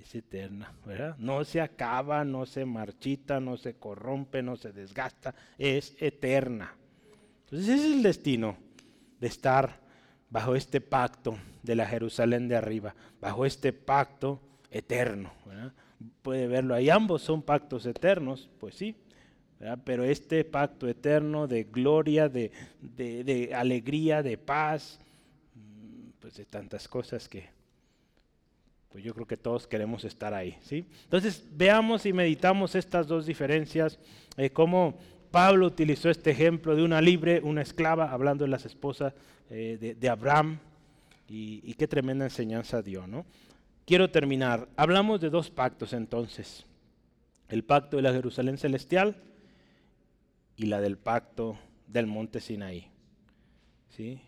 [0.00, 1.16] es eterna, ¿verdad?
[1.18, 6.74] No se acaba, no se marchita, no se corrompe, no se desgasta, es eterna.
[7.44, 8.56] Entonces ese es el destino
[9.20, 9.80] de estar
[10.30, 14.40] bajo este pacto de la Jerusalén de arriba, bajo este pacto
[14.70, 15.30] eterno.
[16.22, 18.96] Puede verlo ahí, ambos son pactos eternos, pues sí,
[19.84, 24.98] pero este pacto eterno de gloria, de, de alegría, de paz,
[25.54, 27.50] mm, pues de tantas cosas que
[28.92, 30.56] pues yo creo que todos queremos estar ahí.
[30.60, 30.84] ¿sí?
[31.04, 33.98] Entonces veamos y meditamos estas dos diferencias,
[34.36, 34.98] eh, cómo
[35.30, 39.14] Pablo utilizó este ejemplo de una libre, una esclava, hablando de las esposas
[39.48, 40.58] eh, de, Abraham,
[41.26, 43.06] y, qué tremenda enseñanza dio.
[43.06, 43.24] ¿no?
[43.86, 44.68] Quiero terminar.
[44.76, 46.66] Hablamos de dos pactos entonces,
[47.48, 49.16] el pacto de la Jerusalén celestial
[50.56, 52.88] y la del pacto del monte Sinaí.
[53.96, 54.20] ¿Sí?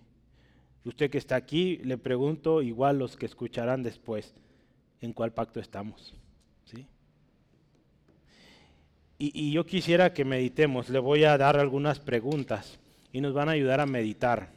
[0.87, 4.35] Usted que está aquí, le pregunto, igual los que escucharán después,
[5.05, 6.15] en cuál pacto estamos.
[6.65, 6.87] ¿sí?
[9.19, 12.79] Y, yo quisiera que meditemos, le voy a dar algunas preguntas
[13.13, 14.51] y nos van a ayudar a meditar.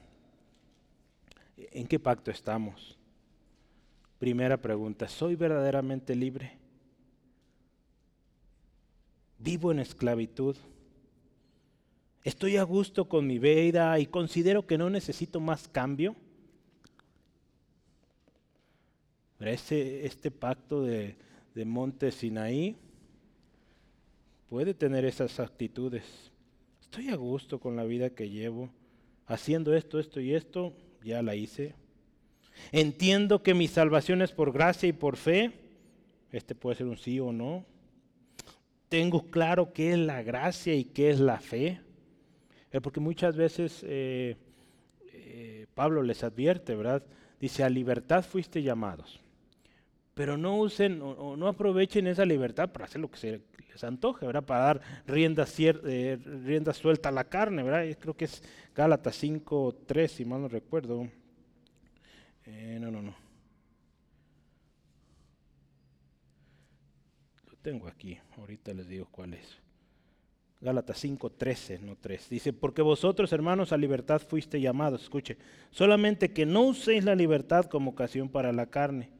[1.57, 2.97] ¿En qué pacto estamos?
[4.19, 6.57] Primera pregunta, ¿soy verdaderamente libre?
[9.37, 10.55] ¿Vivo en esclavitud?
[12.23, 16.15] ¿Estoy a gusto con mi vida y considero que no necesito más cambio?
[19.39, 21.15] Este, este pacto de,
[21.53, 22.75] de Monte Sinaí
[24.49, 26.31] puede tener esas actitudes.
[26.81, 28.69] Estoy a gusto con la vida que llevo,
[29.27, 30.73] haciendo esto, esto y esto,
[31.03, 31.75] ya la hice.
[32.71, 35.51] Entiendo que mi salvación es por gracia y por fe.
[36.31, 37.63] Este puede ser un sí o no.
[38.89, 41.79] Tengo claro qué es la gracia y qué es la fe.
[42.71, 44.35] Eh, porque muchas veces eh,
[45.13, 47.03] eh, Pablo les advierte, ¿verdad?
[47.39, 49.26] Dice, a libertad fuiste llamados
[50.17, 53.41] pero no usen o, no aprovechen esa libertad para hacer lo que se
[53.71, 54.43] les antoje, ¿verdad?
[54.43, 57.95] Para dar rienda, eh, suelta a la carne, ¿verdad?
[57.99, 58.41] Creo que es
[58.73, 61.07] Gálatas 5.3, si mal no recuerdo.
[62.47, 63.15] Eh, no, no, no.
[67.51, 69.59] Lo tengo aquí, ahorita les digo cuál es.
[70.61, 72.27] Gálatas 5, 13, no 3.
[72.27, 75.03] Dice, porque vosotros, hermanos, a libertad fuiste llamados.
[75.03, 75.37] Escuche,
[75.69, 79.11] solamente que no uséis la libertad como ocasión para la carne.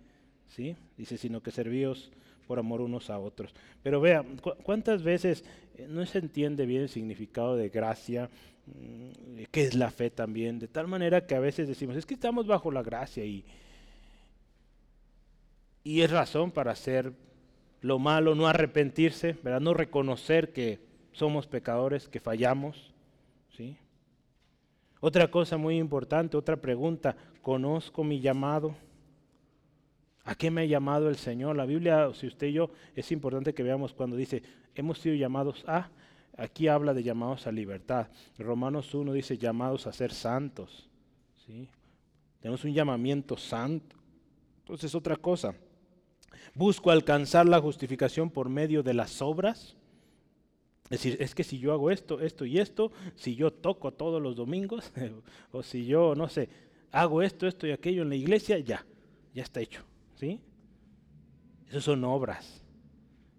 [0.47, 0.75] ¿Sí?
[0.97, 2.11] Dice, sino que servíos
[2.47, 3.53] por amor unos a otros.
[3.83, 4.25] Pero vea,
[4.63, 5.43] ¿cuántas veces
[5.75, 8.29] eh, no se entiende bien el significado de gracia?
[8.65, 10.57] Mm, ¿Qué es la fe también?
[10.57, 13.45] De tal manera que a veces decimos, es que estamos bajo la gracia y,
[15.83, 17.13] y es razón para hacer
[17.81, 19.61] lo malo, no arrepentirse, ¿verdad?
[19.61, 20.79] no reconocer que
[21.11, 22.93] somos pecadores, que fallamos.
[23.55, 23.77] ¿sí?
[24.99, 28.75] Otra cosa muy importante, otra pregunta, ¿conozco mi llamado?
[30.27, 31.55] ¿A qué me ha llamado el Señor?
[31.55, 34.43] La Biblia, si usted y yo, es importante que veamos cuando dice,
[34.75, 35.89] hemos sido llamados a,
[36.35, 38.07] aquí habla de llamados a libertad.
[38.37, 40.89] Romanos 1 dice llamados a ser santos.
[41.45, 41.69] ¿sí?
[42.41, 43.95] Tenemos un llamamiento santo.
[44.59, 45.55] Entonces, otra cosa,
[46.53, 49.77] busco alcanzar la justificación por medio de las obras.
[50.89, 54.21] Es decir, es que si yo hago esto, esto y esto, si yo toco todos
[54.21, 54.91] los domingos,
[55.53, 56.49] o si yo, no sé,
[56.91, 58.85] hago esto, esto y aquello en la iglesia, ya,
[59.33, 59.85] ya está hecho.
[60.17, 60.41] ¿Sí?
[61.69, 62.61] Esas son obras.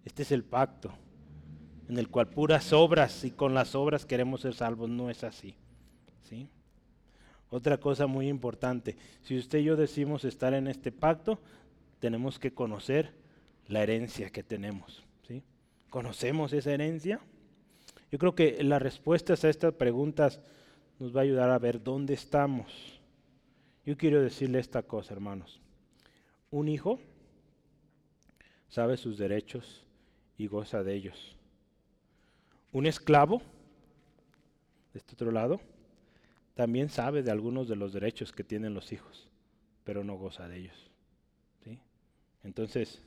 [0.03, 0.91] Este es el pacto
[1.89, 4.89] en el cual puras obras y con las obras queremos ser salvos.
[4.89, 5.55] No es así.
[6.29, 6.47] ¿Sí?
[7.49, 11.39] Otra cosa muy importante, si usted y yo decimos estar en este pacto,
[11.99, 13.11] tenemos que conocer
[13.67, 15.03] la herencia que tenemos.
[15.27, 15.41] ¿sí?
[15.89, 17.19] ¿Conocemos esa herencia?
[18.11, 20.39] Yo creo que las respuestas a estas preguntas
[20.99, 22.99] nos va a ayudar a ver dónde estamos.
[23.83, 25.59] Yo quiero decirle esta cosa, hermanos.
[26.51, 26.99] Un hijo
[28.69, 29.83] sabe sus derechos
[30.37, 31.35] y goza de ellos.
[32.71, 33.41] Un esclavo,
[34.93, 35.59] de este otro lado,
[36.55, 39.27] también sabe de algunos de los derechos que tienen los hijos,
[39.83, 40.91] pero no goza de ellos.
[41.63, 41.79] ¿sí?
[42.43, 43.01] Entonces,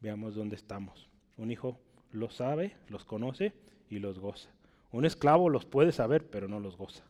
[0.00, 1.08] veamos dónde estamos.
[1.36, 1.78] Un hijo
[2.12, 3.52] los sabe, los conoce
[3.90, 4.50] y los goza.
[4.92, 7.04] Un esclavo los puede saber, pero no los goza.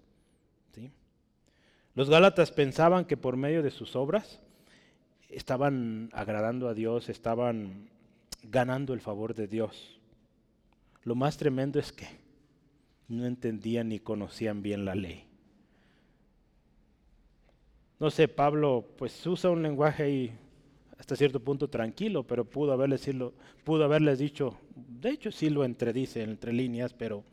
[0.73, 0.91] ¿sí?
[1.95, 4.41] Los Gálatas pensaban que por medio de sus obras
[5.29, 7.89] estaban agradando a Dios, estaban
[8.45, 9.99] ganando el favor de Dios.
[11.03, 12.07] Lo más tremendo es que
[13.09, 15.25] no entendían ni conocían bien la ley.
[17.99, 20.39] No sé, Pablo pues usa un lenguaje ahí
[20.99, 23.09] hasta cierto punto tranquilo, pero pudo haberles,
[23.65, 27.25] pudo haberles dicho, de hecho sí lo entredice entre líneas, pero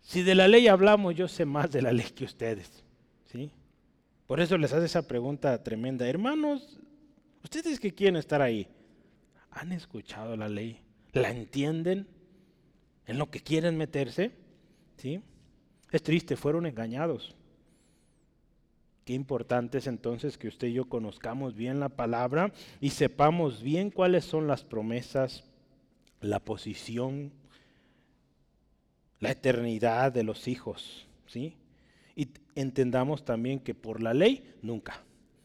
[0.00, 2.82] si de la ley hablamos, yo sé más de la ley que ustedes.
[3.26, 3.50] ¿sí?
[4.28, 6.06] Por eso les hace esa pregunta tremenda.
[6.06, 6.78] Hermanos,
[7.42, 8.68] ustedes que quieren estar ahí,
[9.50, 10.82] ¿han escuchado la ley?
[11.14, 12.06] ¿La entienden?
[13.06, 14.32] ¿En lo que quieren meterse?
[14.98, 15.22] ¿Sí?
[15.90, 17.34] Es triste, fueron engañados.
[19.06, 22.52] Qué importante es entonces que usted y yo conozcamos bien la palabra
[22.82, 25.44] y sepamos bien cuáles son las promesas,
[26.20, 27.32] la posición,
[29.20, 31.56] la eternidad de los hijos, ¿sí?
[32.18, 35.04] Y entendamos también que por la ley nunca,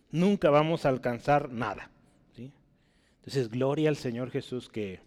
[0.09, 1.91] nunca vamos a alcanzar nada.
[2.35, 4.99] Entonces, gloria al Señor Jesús que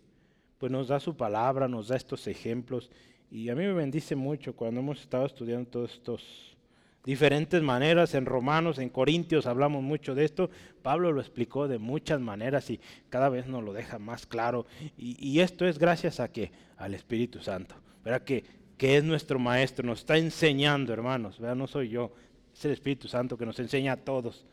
[0.59, 2.93] pues, nos da su palabra, nos da estos ejemplos.
[3.33, 6.57] Y a mí me bendice mucho cuando hemos estado estudiando todos estos
[7.05, 8.15] diferentes maneras.
[8.15, 10.51] En Romanos, en Corintios hablamos mucho de esto.
[10.83, 14.67] Pablo lo explicó de muchas maneras y cada vez nos lo deja más claro.
[14.97, 17.75] Y, y esto es gracias a que al Espíritu Santo.
[18.05, 18.23] ¿Verdad?
[18.23, 18.45] Que
[18.77, 22.13] que es nuestro maestro, nos está enseñando, hermanos, no soy yo,
[22.55, 24.45] es el Espíritu Santo que nos enseña a todos.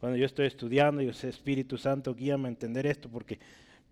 [0.00, 3.38] Cuando yo estoy estudiando, yo sé, Espíritu Santo, guíame a entender esto, porque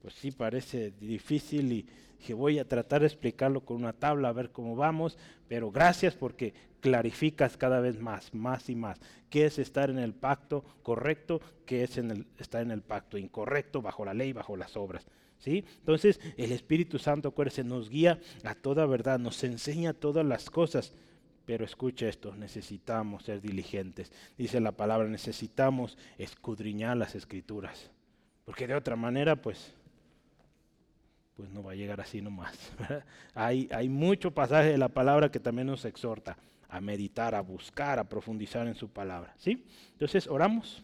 [0.00, 1.86] pues sí parece difícil y
[2.24, 5.18] que voy a tratar de explicarlo con una tabla a ver cómo vamos,
[5.48, 9.00] pero gracias porque clarificas cada vez más, más y más,
[9.30, 13.18] qué es estar en el pacto correcto, qué es en el, estar en el pacto
[13.18, 15.06] incorrecto, bajo la ley, bajo las obras.
[15.44, 20.92] Entonces el Espíritu Santo, acuérdense, nos guía a toda verdad, nos enseña todas las cosas.
[21.44, 24.12] Pero escuche esto, necesitamos ser diligentes.
[24.38, 27.90] Dice la palabra, necesitamos escudriñar las escrituras.
[28.44, 29.74] Porque de otra manera, pues,
[31.34, 32.56] pues no va a llegar así nomás.
[33.34, 36.36] hay, hay mucho pasaje de la palabra que también nos exhorta
[36.68, 39.34] a meditar, a buscar, a profundizar en su palabra.
[39.36, 39.66] ¿sí?
[39.92, 40.82] Entonces, oramos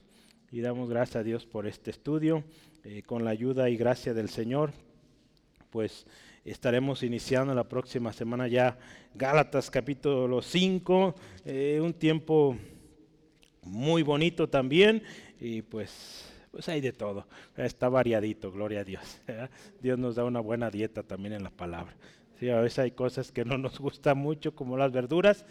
[0.51, 2.44] y damos gracias a Dios por este estudio.
[2.90, 4.73] Eh, con la ayuda y gracia del Señor,
[5.69, 6.06] pues
[6.43, 8.78] estaremos iniciando la próxima semana ya
[9.15, 12.56] Gálatas capítulo 5, eh, un tiempo
[13.60, 15.02] muy bonito también
[15.39, 17.27] y pues, pues hay de todo,
[17.59, 19.20] está variadito, gloria a Dios.
[19.82, 21.94] Dios nos da una buena dieta también en la palabra.
[22.40, 25.44] Sí, a veces hay cosas que no nos gustan mucho como las verduras,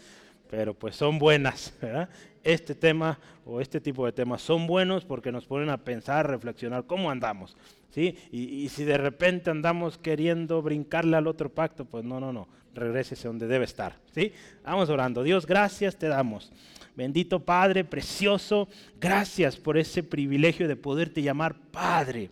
[0.50, 1.74] pero pues son buenas.
[1.80, 2.08] ¿verdad?
[2.42, 6.86] Este tema o este tipo de temas son buenos porque nos ponen a pensar, reflexionar
[6.86, 7.56] cómo andamos.
[7.90, 8.16] ¿sí?
[8.30, 12.48] Y, y si de repente andamos queriendo brincarle al otro pacto, pues no, no, no,
[12.74, 13.96] regrésese donde debe estar.
[14.14, 14.32] ¿sí?
[14.64, 15.22] Vamos orando.
[15.22, 16.52] Dios, gracias te damos.
[16.98, 18.68] Bendito Padre, precioso,
[19.00, 22.28] gracias por ese privilegio de poderte llamar Padre,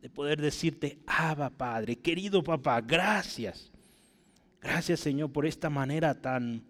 [0.00, 3.70] de poder decirte, Abba Padre, querido papá, gracias.
[4.62, 6.64] Gracias Señor por esta manera tan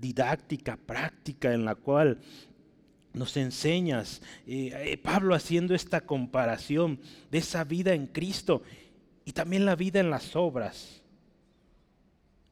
[0.00, 2.20] didáctica, práctica en la cual
[3.14, 7.00] nos enseñas, eh, eh, Pablo haciendo esta comparación
[7.30, 8.62] de esa vida en Cristo
[9.24, 11.02] y también la vida en las obras.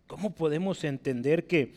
[0.06, 1.73] ¿Cómo podemos entender que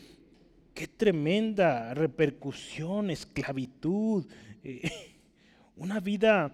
[0.74, 4.26] qué tremenda repercusión, esclavitud,
[4.64, 4.90] eh,
[5.76, 6.52] una vida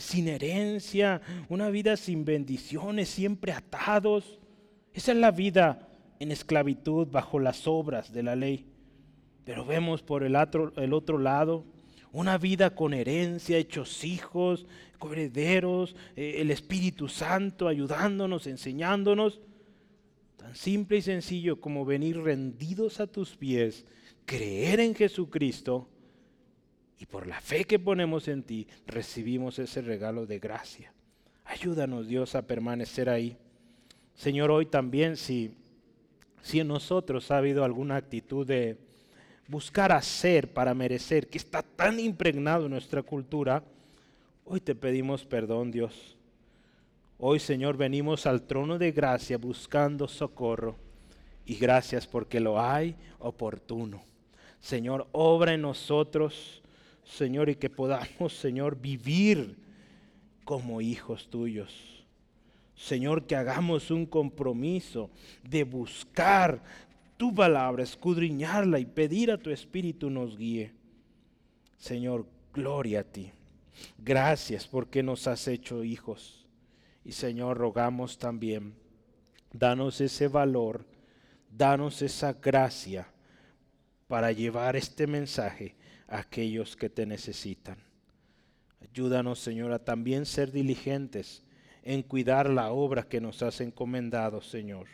[0.00, 4.38] sin herencia, una vida sin bendiciones, siempre atados?
[4.92, 8.66] Esa es la vida en esclavitud bajo las obras de la ley.
[9.44, 11.64] Pero vemos por el otro, el otro lado
[12.14, 14.66] una vida con herencia, hechos hijos,
[15.12, 19.40] herederos, eh, el Espíritu Santo ayudándonos, enseñándonos.
[20.36, 23.84] Tan simple y sencillo como venir rendidos a tus pies,
[24.24, 25.88] creer en Jesucristo
[27.00, 30.92] y por la fe que ponemos en ti recibimos ese regalo de gracia.
[31.44, 33.36] Ayúdanos Dios a permanecer ahí.
[34.14, 35.50] Señor, hoy también si
[36.44, 38.76] si en nosotros ha habido alguna actitud de
[39.48, 43.64] buscar hacer para merecer, que está tan impregnado en nuestra cultura,
[44.44, 46.18] hoy te pedimos perdón, Dios.
[47.16, 50.76] Hoy, Señor, venimos al trono de gracia buscando socorro
[51.46, 54.02] y gracias porque lo hay oportuno.
[54.60, 56.62] Señor, obra en nosotros,
[57.04, 59.56] Señor, y que podamos, Señor, vivir
[60.44, 62.03] como hijos tuyos.
[62.76, 65.10] Señor, que hagamos un compromiso
[65.42, 66.62] de buscar
[67.16, 70.72] tu palabra, escudriñarla y pedir a tu Espíritu nos guíe.
[71.78, 73.30] Señor, gloria a ti.
[73.98, 76.46] Gracias porque nos has hecho hijos.
[77.04, 78.74] Y Señor, rogamos también,
[79.52, 80.86] danos ese valor,
[81.50, 83.06] danos esa gracia
[84.08, 85.76] para llevar este mensaje
[86.08, 87.76] a aquellos que te necesitan.
[88.80, 91.43] Ayúdanos, Señor, a también ser diligentes
[91.84, 94.86] en cuidar la obra que nos has encomendado, Señor,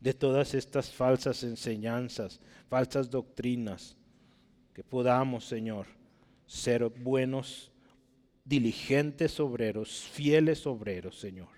[0.00, 3.96] de todas estas falsas enseñanzas, falsas doctrinas,
[4.74, 5.86] que podamos, Señor,
[6.46, 7.72] ser buenos,
[8.44, 11.48] diligentes obreros, fieles obreros, Señor.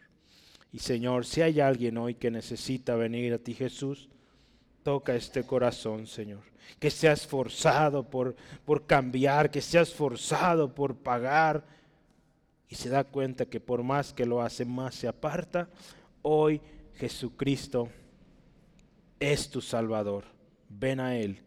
[0.73, 4.09] Y Señor, si hay alguien hoy que necesita venir a ti, Jesús,
[4.85, 6.45] toca este corazón, Señor.
[6.79, 11.65] Que seas forzado por, por cambiar, que seas forzado por pagar
[12.69, 15.69] y se da cuenta que por más que lo hace, más se aparta,
[16.23, 16.61] hoy
[16.95, 17.89] Jesucristo
[19.19, 20.25] es tu Salvador.
[20.69, 21.41] Ven a Él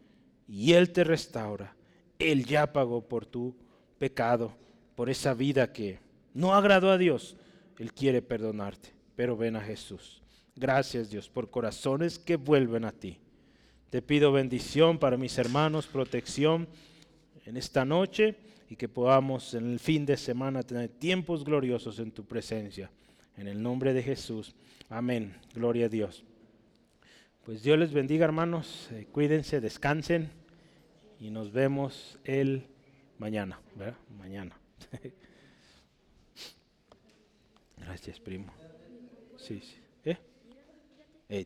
[0.48, 1.76] y Él te restaura.
[2.18, 3.56] Él ya pagó por tu
[4.00, 4.54] pecado,
[4.96, 6.00] por esa vida que
[6.34, 7.36] no agradó a Dios.
[7.78, 10.22] Él quiere perdonarte, pero ven a Jesús.
[10.56, 13.20] Gracias Dios por corazones que vuelven a ti.
[13.90, 16.68] Te pido bendición para mis hermanos, protección
[17.46, 18.38] en esta noche
[18.72, 22.90] y que podamos en el fin de semana tener tiempos gloriosos en tu presencia.
[23.36, 24.56] En el nombre de Jesús.
[24.88, 25.36] Amén.
[25.54, 26.24] Gloria a Dios.
[27.44, 28.88] Pues Dios les bendiga hermanos.
[28.94, 30.30] Eh, cuídense, descansen
[31.20, 32.66] y nos vemos el
[33.18, 33.60] mañana.
[34.18, 34.58] Mañana.
[37.78, 38.54] Gracias, primo.
[39.36, 39.82] Sí, sí.
[40.06, 40.18] ¿Eh?
[41.28, 41.46] Eh,